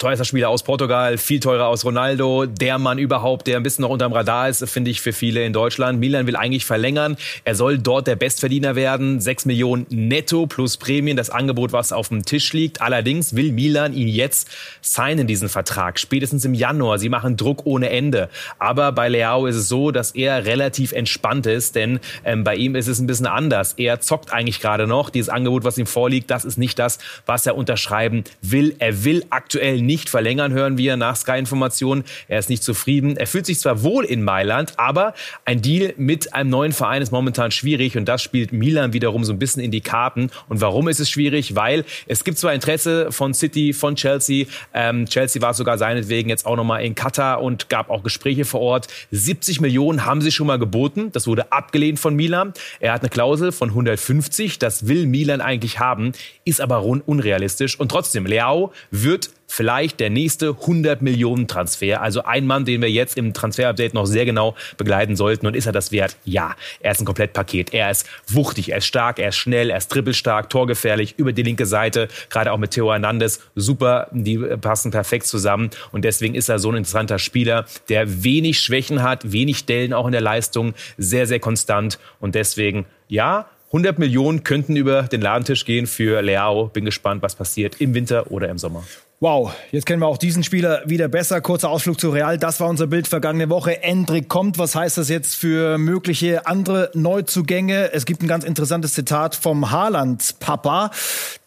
Teuerster 0.00 0.24
Spieler 0.24 0.48
aus 0.48 0.62
Portugal, 0.62 1.18
viel 1.18 1.40
teurer 1.40 1.66
aus 1.66 1.84
Ronaldo, 1.84 2.46
der 2.46 2.78
Mann 2.78 2.98
überhaupt, 2.98 3.46
der 3.46 3.58
ein 3.58 3.62
bisschen 3.62 3.82
noch 3.82 3.90
unterm 3.90 4.14
Radar 4.14 4.48
ist, 4.48 4.66
finde 4.68 4.90
ich 4.90 5.02
für 5.02 5.12
viele 5.12 5.44
in 5.44 5.52
Deutschland. 5.52 6.00
Milan 6.00 6.26
will 6.26 6.36
eigentlich 6.36 6.64
verlängern. 6.64 7.18
Er 7.44 7.54
soll 7.54 7.76
dort 7.76 8.06
der 8.06 8.16
Bestverdiener 8.16 8.76
werden. 8.76 9.20
Sechs 9.20 9.44
Millionen 9.44 9.84
netto 9.90 10.46
plus 10.46 10.78
Prämien, 10.78 11.18
das 11.18 11.28
Angebot, 11.28 11.72
was 11.72 11.92
auf 11.92 12.08
dem 12.08 12.24
Tisch 12.24 12.54
liegt. 12.54 12.80
Allerdings 12.80 13.36
will 13.36 13.52
Milan 13.52 13.92
ihn 13.92 14.08
jetzt 14.08 14.48
signen, 14.80 15.26
diesen 15.26 15.50
Vertrag. 15.50 15.98
Spätestens 15.98 16.46
im 16.46 16.54
Januar. 16.54 16.98
Sie 16.98 17.10
machen 17.10 17.36
Druck 17.36 17.66
ohne 17.66 17.90
Ende. 17.90 18.30
Aber 18.58 18.92
bei 18.92 19.10
Leao 19.10 19.44
ist 19.44 19.56
es 19.56 19.68
so, 19.68 19.90
dass 19.90 20.12
er 20.12 20.46
relativ 20.46 20.92
entspannt 20.92 21.44
ist, 21.44 21.74
denn 21.74 22.00
ähm, 22.24 22.42
bei 22.42 22.56
ihm 22.56 22.74
ist 22.74 22.88
es 22.88 23.00
ein 23.00 23.06
bisschen 23.06 23.26
anders. 23.26 23.74
Er 23.74 24.00
zockt 24.00 24.32
eigentlich 24.32 24.60
gerade 24.60 24.86
noch. 24.86 25.10
Dieses 25.10 25.28
Angebot, 25.28 25.64
was 25.64 25.76
ihm 25.76 25.86
vorliegt, 25.86 26.30
das 26.30 26.46
ist 26.46 26.56
nicht 26.56 26.78
das, 26.78 26.98
was 27.26 27.44
er 27.44 27.54
unterschreiben 27.54 28.24
will. 28.40 28.74
Er 28.78 29.04
will 29.04 29.26
aktuell 29.28 29.82
nicht 29.82 29.89
nicht 29.90 30.08
verlängern, 30.08 30.52
hören 30.52 30.78
wir 30.78 30.96
nach 30.96 31.16
Sky-Informationen. 31.16 32.04
Er 32.28 32.38
ist 32.38 32.48
nicht 32.48 32.62
zufrieden. 32.62 33.16
Er 33.16 33.26
fühlt 33.26 33.44
sich 33.44 33.58
zwar 33.58 33.82
wohl 33.82 34.04
in 34.04 34.22
Mailand, 34.22 34.74
aber 34.76 35.14
ein 35.44 35.62
Deal 35.62 35.94
mit 35.96 36.32
einem 36.32 36.48
neuen 36.48 36.70
Verein 36.70 37.02
ist 37.02 37.10
momentan 37.10 37.50
schwierig 37.50 37.96
und 37.96 38.04
das 38.04 38.22
spielt 38.22 38.52
Milan 38.52 38.92
wiederum 38.92 39.24
so 39.24 39.32
ein 39.32 39.40
bisschen 39.40 39.64
in 39.64 39.72
die 39.72 39.80
Karten. 39.80 40.30
Und 40.48 40.60
warum 40.60 40.86
ist 40.86 41.00
es 41.00 41.10
schwierig? 41.10 41.56
Weil 41.56 41.84
es 42.06 42.22
gibt 42.22 42.38
zwar 42.38 42.54
Interesse 42.54 43.10
von 43.10 43.34
City, 43.34 43.72
von 43.72 43.96
Chelsea. 43.96 44.46
Ähm, 44.72 45.06
Chelsea 45.06 45.42
war 45.42 45.54
sogar 45.54 45.76
seinetwegen 45.76 46.30
jetzt 46.30 46.46
auch 46.46 46.54
nochmal 46.54 46.84
in 46.84 46.94
Katar 46.94 47.42
und 47.42 47.68
gab 47.68 47.90
auch 47.90 48.04
Gespräche 48.04 48.44
vor 48.44 48.60
Ort. 48.60 48.86
70 49.10 49.60
Millionen 49.60 50.06
haben 50.06 50.20
sie 50.20 50.30
schon 50.30 50.46
mal 50.46 50.60
geboten. 50.60 51.10
Das 51.10 51.26
wurde 51.26 51.50
abgelehnt 51.50 51.98
von 51.98 52.14
Milan. 52.14 52.52
Er 52.78 52.92
hat 52.92 53.00
eine 53.00 53.10
Klausel 53.10 53.50
von 53.50 53.70
150. 53.70 54.60
Das 54.60 54.86
will 54.86 55.06
Milan 55.06 55.40
eigentlich 55.40 55.80
haben, 55.80 56.12
ist 56.44 56.60
aber 56.60 56.84
unrealistisch. 56.84 57.80
Und 57.80 57.90
trotzdem, 57.90 58.24
Leao 58.24 58.72
wird 58.92 59.30
vielleicht 59.50 59.98
der 59.98 60.10
nächste 60.10 60.50
100 60.50 61.02
Millionen 61.02 61.48
Transfer. 61.48 62.00
Also 62.00 62.22
ein 62.22 62.46
Mann, 62.46 62.64
den 62.64 62.80
wir 62.80 62.90
jetzt 62.90 63.18
im 63.18 63.34
Transfer-Update 63.34 63.94
noch 63.94 64.06
sehr 64.06 64.24
genau 64.24 64.54
begleiten 64.76 65.16
sollten. 65.16 65.46
Und 65.46 65.56
ist 65.56 65.66
er 65.66 65.72
das 65.72 65.90
wert? 65.90 66.16
Ja. 66.24 66.54
Er 66.78 66.92
ist 66.92 67.00
ein 67.00 67.04
Komplettpaket. 67.04 67.74
Er 67.74 67.90
ist 67.90 68.08
wuchtig, 68.28 68.70
er 68.70 68.78
ist 68.78 68.86
stark, 68.86 69.18
er 69.18 69.30
ist 69.30 69.36
schnell, 69.36 69.70
er 69.70 69.78
ist 69.78 69.88
dribbelstark, 69.88 70.50
torgefährlich, 70.50 71.14
über 71.16 71.32
die 71.32 71.42
linke 71.42 71.66
Seite, 71.66 72.06
gerade 72.28 72.52
auch 72.52 72.58
mit 72.58 72.70
Theo 72.70 72.92
Hernandez. 72.92 73.40
Super, 73.56 74.06
die 74.12 74.38
passen 74.38 74.92
perfekt 74.92 75.26
zusammen. 75.26 75.70
Und 75.90 76.04
deswegen 76.04 76.36
ist 76.36 76.48
er 76.48 76.60
so 76.60 76.70
ein 76.70 76.76
interessanter 76.76 77.18
Spieler, 77.18 77.66
der 77.88 78.22
wenig 78.22 78.60
Schwächen 78.60 79.02
hat, 79.02 79.32
wenig 79.32 79.66
Dellen 79.66 79.92
auch 79.92 80.06
in 80.06 80.12
der 80.12 80.20
Leistung, 80.20 80.74
sehr, 80.96 81.26
sehr 81.26 81.40
konstant. 81.40 81.98
Und 82.20 82.36
deswegen, 82.36 82.86
ja, 83.08 83.46
100 83.66 83.98
Millionen 83.98 84.44
könnten 84.44 84.76
über 84.76 85.02
den 85.04 85.20
Ladentisch 85.20 85.64
gehen 85.64 85.88
für 85.88 86.22
Leao. 86.22 86.68
Bin 86.68 86.84
gespannt, 86.84 87.22
was 87.22 87.34
passiert 87.34 87.80
im 87.80 87.94
Winter 87.94 88.30
oder 88.30 88.48
im 88.48 88.58
Sommer. 88.58 88.84
Wow, 89.22 89.52
jetzt 89.70 89.84
kennen 89.84 90.00
wir 90.00 90.06
auch 90.06 90.16
diesen 90.16 90.42
Spieler 90.42 90.80
wieder 90.86 91.06
besser. 91.08 91.42
Kurzer 91.42 91.68
Ausflug 91.68 92.00
zu 92.00 92.08
Real. 92.08 92.38
Das 92.38 92.58
war 92.58 92.70
unser 92.70 92.86
Bild 92.86 93.06
vergangene 93.06 93.50
Woche. 93.50 93.82
Endrick 93.82 94.30
kommt. 94.30 94.56
Was 94.56 94.74
heißt 94.74 94.96
das 94.96 95.10
jetzt 95.10 95.36
für 95.36 95.76
mögliche 95.76 96.46
andere 96.46 96.90
Neuzugänge? 96.94 97.92
Es 97.92 98.06
gibt 98.06 98.22
ein 98.22 98.28
ganz 98.28 98.44
interessantes 98.44 98.94
Zitat 98.94 99.34
vom 99.34 99.70
Haaland-Papa. 99.70 100.90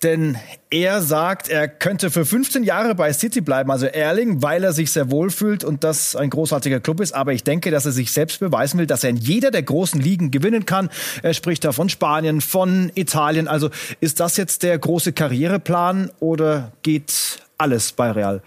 Denn 0.04 0.38
er 0.70 1.02
sagt, 1.02 1.50
er 1.50 1.68
könnte 1.68 2.12
für 2.12 2.26
15 2.26 2.62
Jahre 2.64 2.94
bei 2.94 3.12
City 3.12 3.42
bleiben, 3.42 3.72
also 3.72 3.88
Erling, 3.88 4.44
weil 4.44 4.64
er 4.64 4.74
sich 4.74 4.92
sehr 4.92 5.10
wohl 5.10 5.32
fühlt 5.32 5.64
und 5.64 5.84
das 5.84 6.16
ein 6.16 6.30
großartiger 6.30 6.80
Club 6.80 7.00
ist. 7.00 7.14
Aber 7.14 7.34
ich 7.34 7.44
denke, 7.44 7.72
dass 7.72 7.88
er 7.88 7.92
sich 7.92 8.12
selbst 8.12 8.40
beweisen 8.40 8.78
will, 8.78 8.86
dass 8.86 9.04
er 9.04 9.10
in 9.10 9.18
jeder 9.18 9.50
der 9.50 9.64
großen 9.64 10.00
Ligen 10.00 10.30
gewinnen 10.30 10.68
kann. 10.68 10.90
Er 11.24 11.34
spricht 11.34 11.64
da 11.64 11.72
von 11.72 11.90
Spanien, 11.90 12.40
von 12.42 12.92
Italien. 12.94 13.48
Also 13.48 13.72
ist 14.00 14.20
das 14.20 14.38
jetzt 14.38 14.62
der 14.62 14.78
große 14.78 15.12
Karriereplan 15.14 16.12
oder 16.20 16.72
geht 16.84 17.43
alles 17.64 17.94
bei 17.94 18.12
Real. 18.12 18.42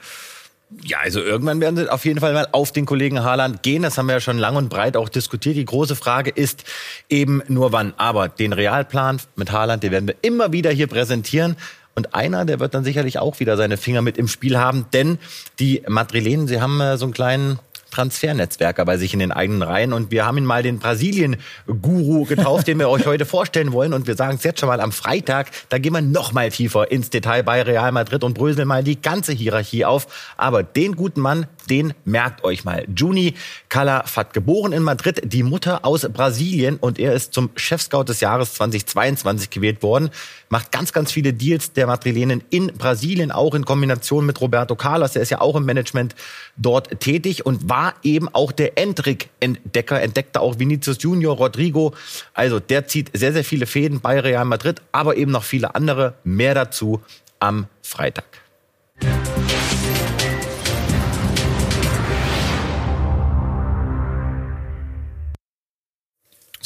Ja, 0.83 0.99
also 0.99 1.21
irgendwann 1.21 1.61
werden 1.61 1.77
sie 1.77 1.91
auf 1.91 2.05
jeden 2.05 2.21
Fall 2.21 2.33
mal 2.33 2.49
auf 2.53 2.73
den 2.73 2.87
Kollegen 2.87 3.23
Haaland 3.23 3.63
gehen. 3.63 3.83
Das 3.83 3.97
haben 3.99 4.07
wir 4.07 4.15
ja 4.15 4.21
schon 4.21 4.39
lang 4.39 4.57
und 4.57 4.69
breit 4.69 4.97
auch 4.97 5.09
diskutiert. 5.09 5.57
Die 5.57 5.65
große 5.65 5.95
Frage 5.95 6.31
ist 6.31 6.65
eben 7.09 7.43
nur 7.47 7.73
wann. 7.73 7.95
Aber 7.97 8.29
den 8.29 8.53
Realplan 8.53 9.21
mit 9.37 9.53
Haaland, 9.53 9.83
den 9.85 9.93
werden 9.93 10.09
wir 10.09 10.17
immer 10.23 10.53
wieder 10.53 10.71
hier 10.71 10.89
präsentieren. 10.89 11.57
Und 11.95 12.15
einer, 12.15 12.45
der 12.45 12.61
wird 12.61 12.75
dann 12.75 12.85
sicherlich 12.85 13.19
auch 13.19 13.41
wieder 13.41 13.57
seine 13.57 13.77
Finger 13.77 14.03
mit 14.03 14.19
im 14.19 14.29
Spiel 14.29 14.59
haben, 14.59 14.85
denn 14.93 15.19
die 15.59 15.83
Madrilenen, 15.89 16.47
sie 16.47 16.61
haben 16.61 16.79
äh, 16.81 16.99
so 16.99 17.07
einen 17.07 17.15
kleinen 17.15 17.59
Transfernetzwerker 17.91 18.85
bei 18.85 18.97
sich 18.99 19.13
in 19.13 19.19
den 19.19 19.33
eigenen 19.33 19.63
Reihen. 19.63 19.93
Und 19.93 20.11
wir 20.11 20.27
haben 20.27 20.39
ihn 20.39 20.45
mal 20.45 20.63
den 20.63 20.79
Brasilien-Guru 20.79 22.25
getauft, 22.25 22.67
den 22.67 22.79
wir 22.79 22.89
euch 22.89 23.07
heute 23.07 23.27
vorstellen 23.27 23.73
wollen. 23.73 23.93
Und 23.93 24.07
wir 24.07 24.17
sagen 24.17 24.37
es 24.37 24.45
jetzt 24.45 24.61
schon 24.61 24.69
mal 24.69 24.81
am 24.81 24.93
Freitag, 24.93 25.51
da 25.69 25.79
gehen 25.79 25.93
wir 25.93 26.03
noch 26.03 26.33
mal 26.33 26.51
tiefer 26.51 26.91
ins 26.91 27.11
Detail 27.11 27.43
bei 27.43 27.63
Real 27.63 27.93
Madrid 27.93 28.25
und 28.25 28.35
bröseln 28.35 28.69
mal 28.69 28.85
die 28.85 29.01
ganze 29.01 29.33
Hierarchie 29.33 29.85
auf. 29.85 30.35
Aber 30.37 30.63
den 30.63 30.97
guten 30.97 31.21
Mann, 31.21 31.47
den 31.67 31.95
merkt 32.05 32.45
euch 32.45 32.65
mal. 32.65 32.87
Juni 32.95 33.35
Calafat, 33.69 34.33
geboren 34.33 34.73
in 34.73 34.83
Madrid, 34.83 35.21
die 35.25 35.43
Mutter 35.43 35.85
aus 35.85 36.09
Brasilien 36.13 36.77
und 36.77 36.99
er 36.99 37.13
ist 37.13 37.33
zum 37.33 37.51
Chefscout 37.57 38.05
des 38.05 38.21
Jahres 38.21 38.55
2022 38.55 39.51
gewählt 39.51 39.83
worden. 39.83 40.11
Macht 40.49 40.73
ganz, 40.73 40.93
ganz 40.93 41.13
viele 41.13 41.33
Deals 41.33 41.73
der 41.73 41.87
Madrilenen 41.87 42.43
in 42.51 42.69
Brasilien, 42.69 43.33
auch 43.33 43.55
in 43.55 43.65
Kombination 43.65 44.25
mit 44.27 44.41
Roberto 44.41 44.77
Carlos. 44.77 45.13
Der 45.13 45.23
ist 45.23 45.31
ja 45.31 45.41
auch 45.41 45.57
im 45.57 45.65
Management 45.65 46.15
dort 46.57 47.01
tätig 47.01 47.45
und 47.45 47.69
war 47.69 47.95
eben 48.03 48.29
auch 48.33 48.53
der 48.53 48.79
Endrick-Entdecker, 48.79 50.01
entdeckte 50.01 50.41
auch 50.41 50.59
Vinicius 50.59 50.99
Junior, 51.01 51.37
Rodrigo. 51.37 51.95
Also 52.35 52.61
der 52.61 52.87
zieht 52.87 53.11
sehr, 53.13 53.33
sehr 53.33 53.45
viele 53.45 53.67
Fäden 53.67 54.01
bei 54.01 54.21
Real 54.21 54.45
Madrid, 54.45 54.83
aber 54.93 55.17
eben 55.17 55.33
noch 55.33 55.45
viele 55.45 55.75
andere. 55.75 56.15
Mehr 56.25 56.55
dazu 56.55 57.03
am 57.41 57.67
Freitag. 57.83 58.46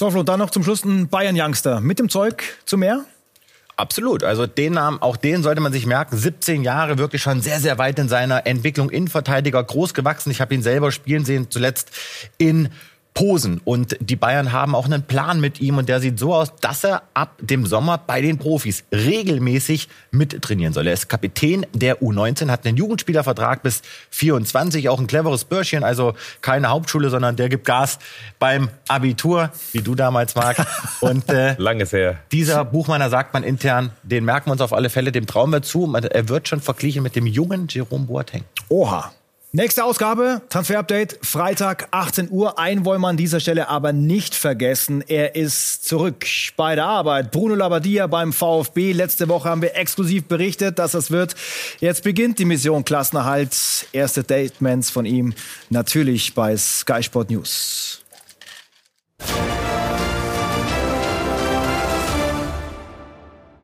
So, 0.00 0.10
Flo, 0.10 0.22
dann 0.22 0.38
noch 0.38 0.48
zum 0.48 0.62
Schluss 0.62 0.82
ein 0.82 1.10
Bayern-Youngster 1.10 1.82
mit 1.82 1.98
dem 1.98 2.08
Zeug 2.08 2.42
zu 2.64 2.78
mehr? 2.78 3.04
Absolut. 3.76 4.24
Also 4.24 4.46
den 4.46 4.72
Namen, 4.72 4.96
auch 5.02 5.18
den 5.18 5.42
sollte 5.42 5.60
man 5.60 5.74
sich 5.74 5.84
merken. 5.84 6.16
17 6.16 6.62
Jahre, 6.62 6.96
wirklich 6.96 7.20
schon 7.20 7.42
sehr, 7.42 7.60
sehr 7.60 7.76
weit 7.76 7.98
in 7.98 8.08
seiner 8.08 8.46
Entwicklung. 8.46 8.88
Innenverteidiger, 8.88 9.62
groß 9.62 9.92
gewachsen. 9.92 10.30
Ich 10.30 10.40
habe 10.40 10.54
ihn 10.54 10.62
selber 10.62 10.90
spielen 10.90 11.26
sehen, 11.26 11.48
zuletzt 11.50 11.90
in 12.38 12.70
Posen. 13.14 13.60
Und 13.64 13.96
die 14.00 14.16
Bayern 14.16 14.52
haben 14.52 14.74
auch 14.74 14.86
einen 14.86 15.02
Plan 15.02 15.40
mit 15.40 15.60
ihm 15.60 15.78
und 15.78 15.88
der 15.88 16.00
sieht 16.00 16.18
so 16.18 16.34
aus, 16.34 16.54
dass 16.60 16.84
er 16.84 17.02
ab 17.14 17.34
dem 17.40 17.66
Sommer 17.66 17.98
bei 17.98 18.20
den 18.20 18.38
Profis 18.38 18.84
regelmäßig 18.92 19.88
mittrainieren 20.10 20.72
soll. 20.72 20.86
Er 20.86 20.94
ist 20.94 21.08
Kapitän 21.08 21.66
der 21.72 22.00
U19, 22.00 22.50
hat 22.50 22.66
einen 22.66 22.76
Jugendspielervertrag 22.76 23.62
bis 23.62 23.82
24, 24.10 24.88
auch 24.88 25.00
ein 25.00 25.06
cleveres 25.06 25.44
Börschchen, 25.44 25.84
also 25.84 26.14
keine 26.40 26.68
Hauptschule, 26.68 27.10
sondern 27.10 27.36
der 27.36 27.48
gibt 27.48 27.66
Gas 27.66 27.98
beim 28.38 28.68
Abitur, 28.88 29.50
wie 29.72 29.82
du 29.82 29.94
damals 29.94 30.34
magst. 30.34 30.64
Und 31.00 31.28
äh, 31.28 31.54
Langes 31.58 31.92
her. 31.92 32.18
dieser 32.32 32.64
Buchmanner 32.64 33.10
sagt 33.10 33.34
man 33.34 33.42
intern, 33.42 33.90
den 34.02 34.24
merken 34.24 34.48
wir 34.48 34.52
uns 34.52 34.60
auf 34.60 34.72
alle 34.72 34.90
Fälle, 34.90 35.12
dem 35.12 35.26
trauen 35.26 35.50
wir 35.50 35.62
zu. 35.62 35.92
Er 35.94 36.28
wird 36.28 36.48
schon 36.48 36.60
verglichen 36.60 37.02
mit 37.02 37.16
dem 37.16 37.26
jungen 37.26 37.66
Jerome 37.68 38.06
Boateng. 38.06 38.44
Oha. 38.68 39.12
Nächste 39.52 39.82
Ausgabe, 39.82 40.42
Transfer-Update, 40.48 41.18
Freitag, 41.22 41.88
18 41.90 42.30
Uhr. 42.30 42.60
Einen 42.60 42.84
wollen 42.84 43.00
wir 43.00 43.08
an 43.08 43.16
dieser 43.16 43.40
Stelle 43.40 43.68
aber 43.68 43.92
nicht 43.92 44.36
vergessen. 44.36 45.02
Er 45.08 45.34
ist 45.34 45.84
zurück 45.84 46.24
bei 46.56 46.76
der 46.76 46.84
Arbeit. 46.84 47.32
Bruno 47.32 47.56
Labbadia 47.56 48.06
beim 48.06 48.32
VfB. 48.32 48.92
Letzte 48.92 49.28
Woche 49.28 49.48
haben 49.48 49.60
wir 49.60 49.74
exklusiv 49.74 50.26
berichtet, 50.26 50.78
dass 50.78 50.94
es 50.94 51.10
wird. 51.10 51.34
Jetzt 51.80 52.04
beginnt 52.04 52.38
die 52.38 52.44
Mission 52.44 52.84
Klassenerhalt. 52.84 53.88
Erste 53.90 54.22
Statements 54.22 54.88
von 54.88 55.04
ihm 55.04 55.34
natürlich 55.68 56.32
bei 56.32 56.56
Sky 56.56 57.02
Sport 57.02 57.30
News. 57.30 58.04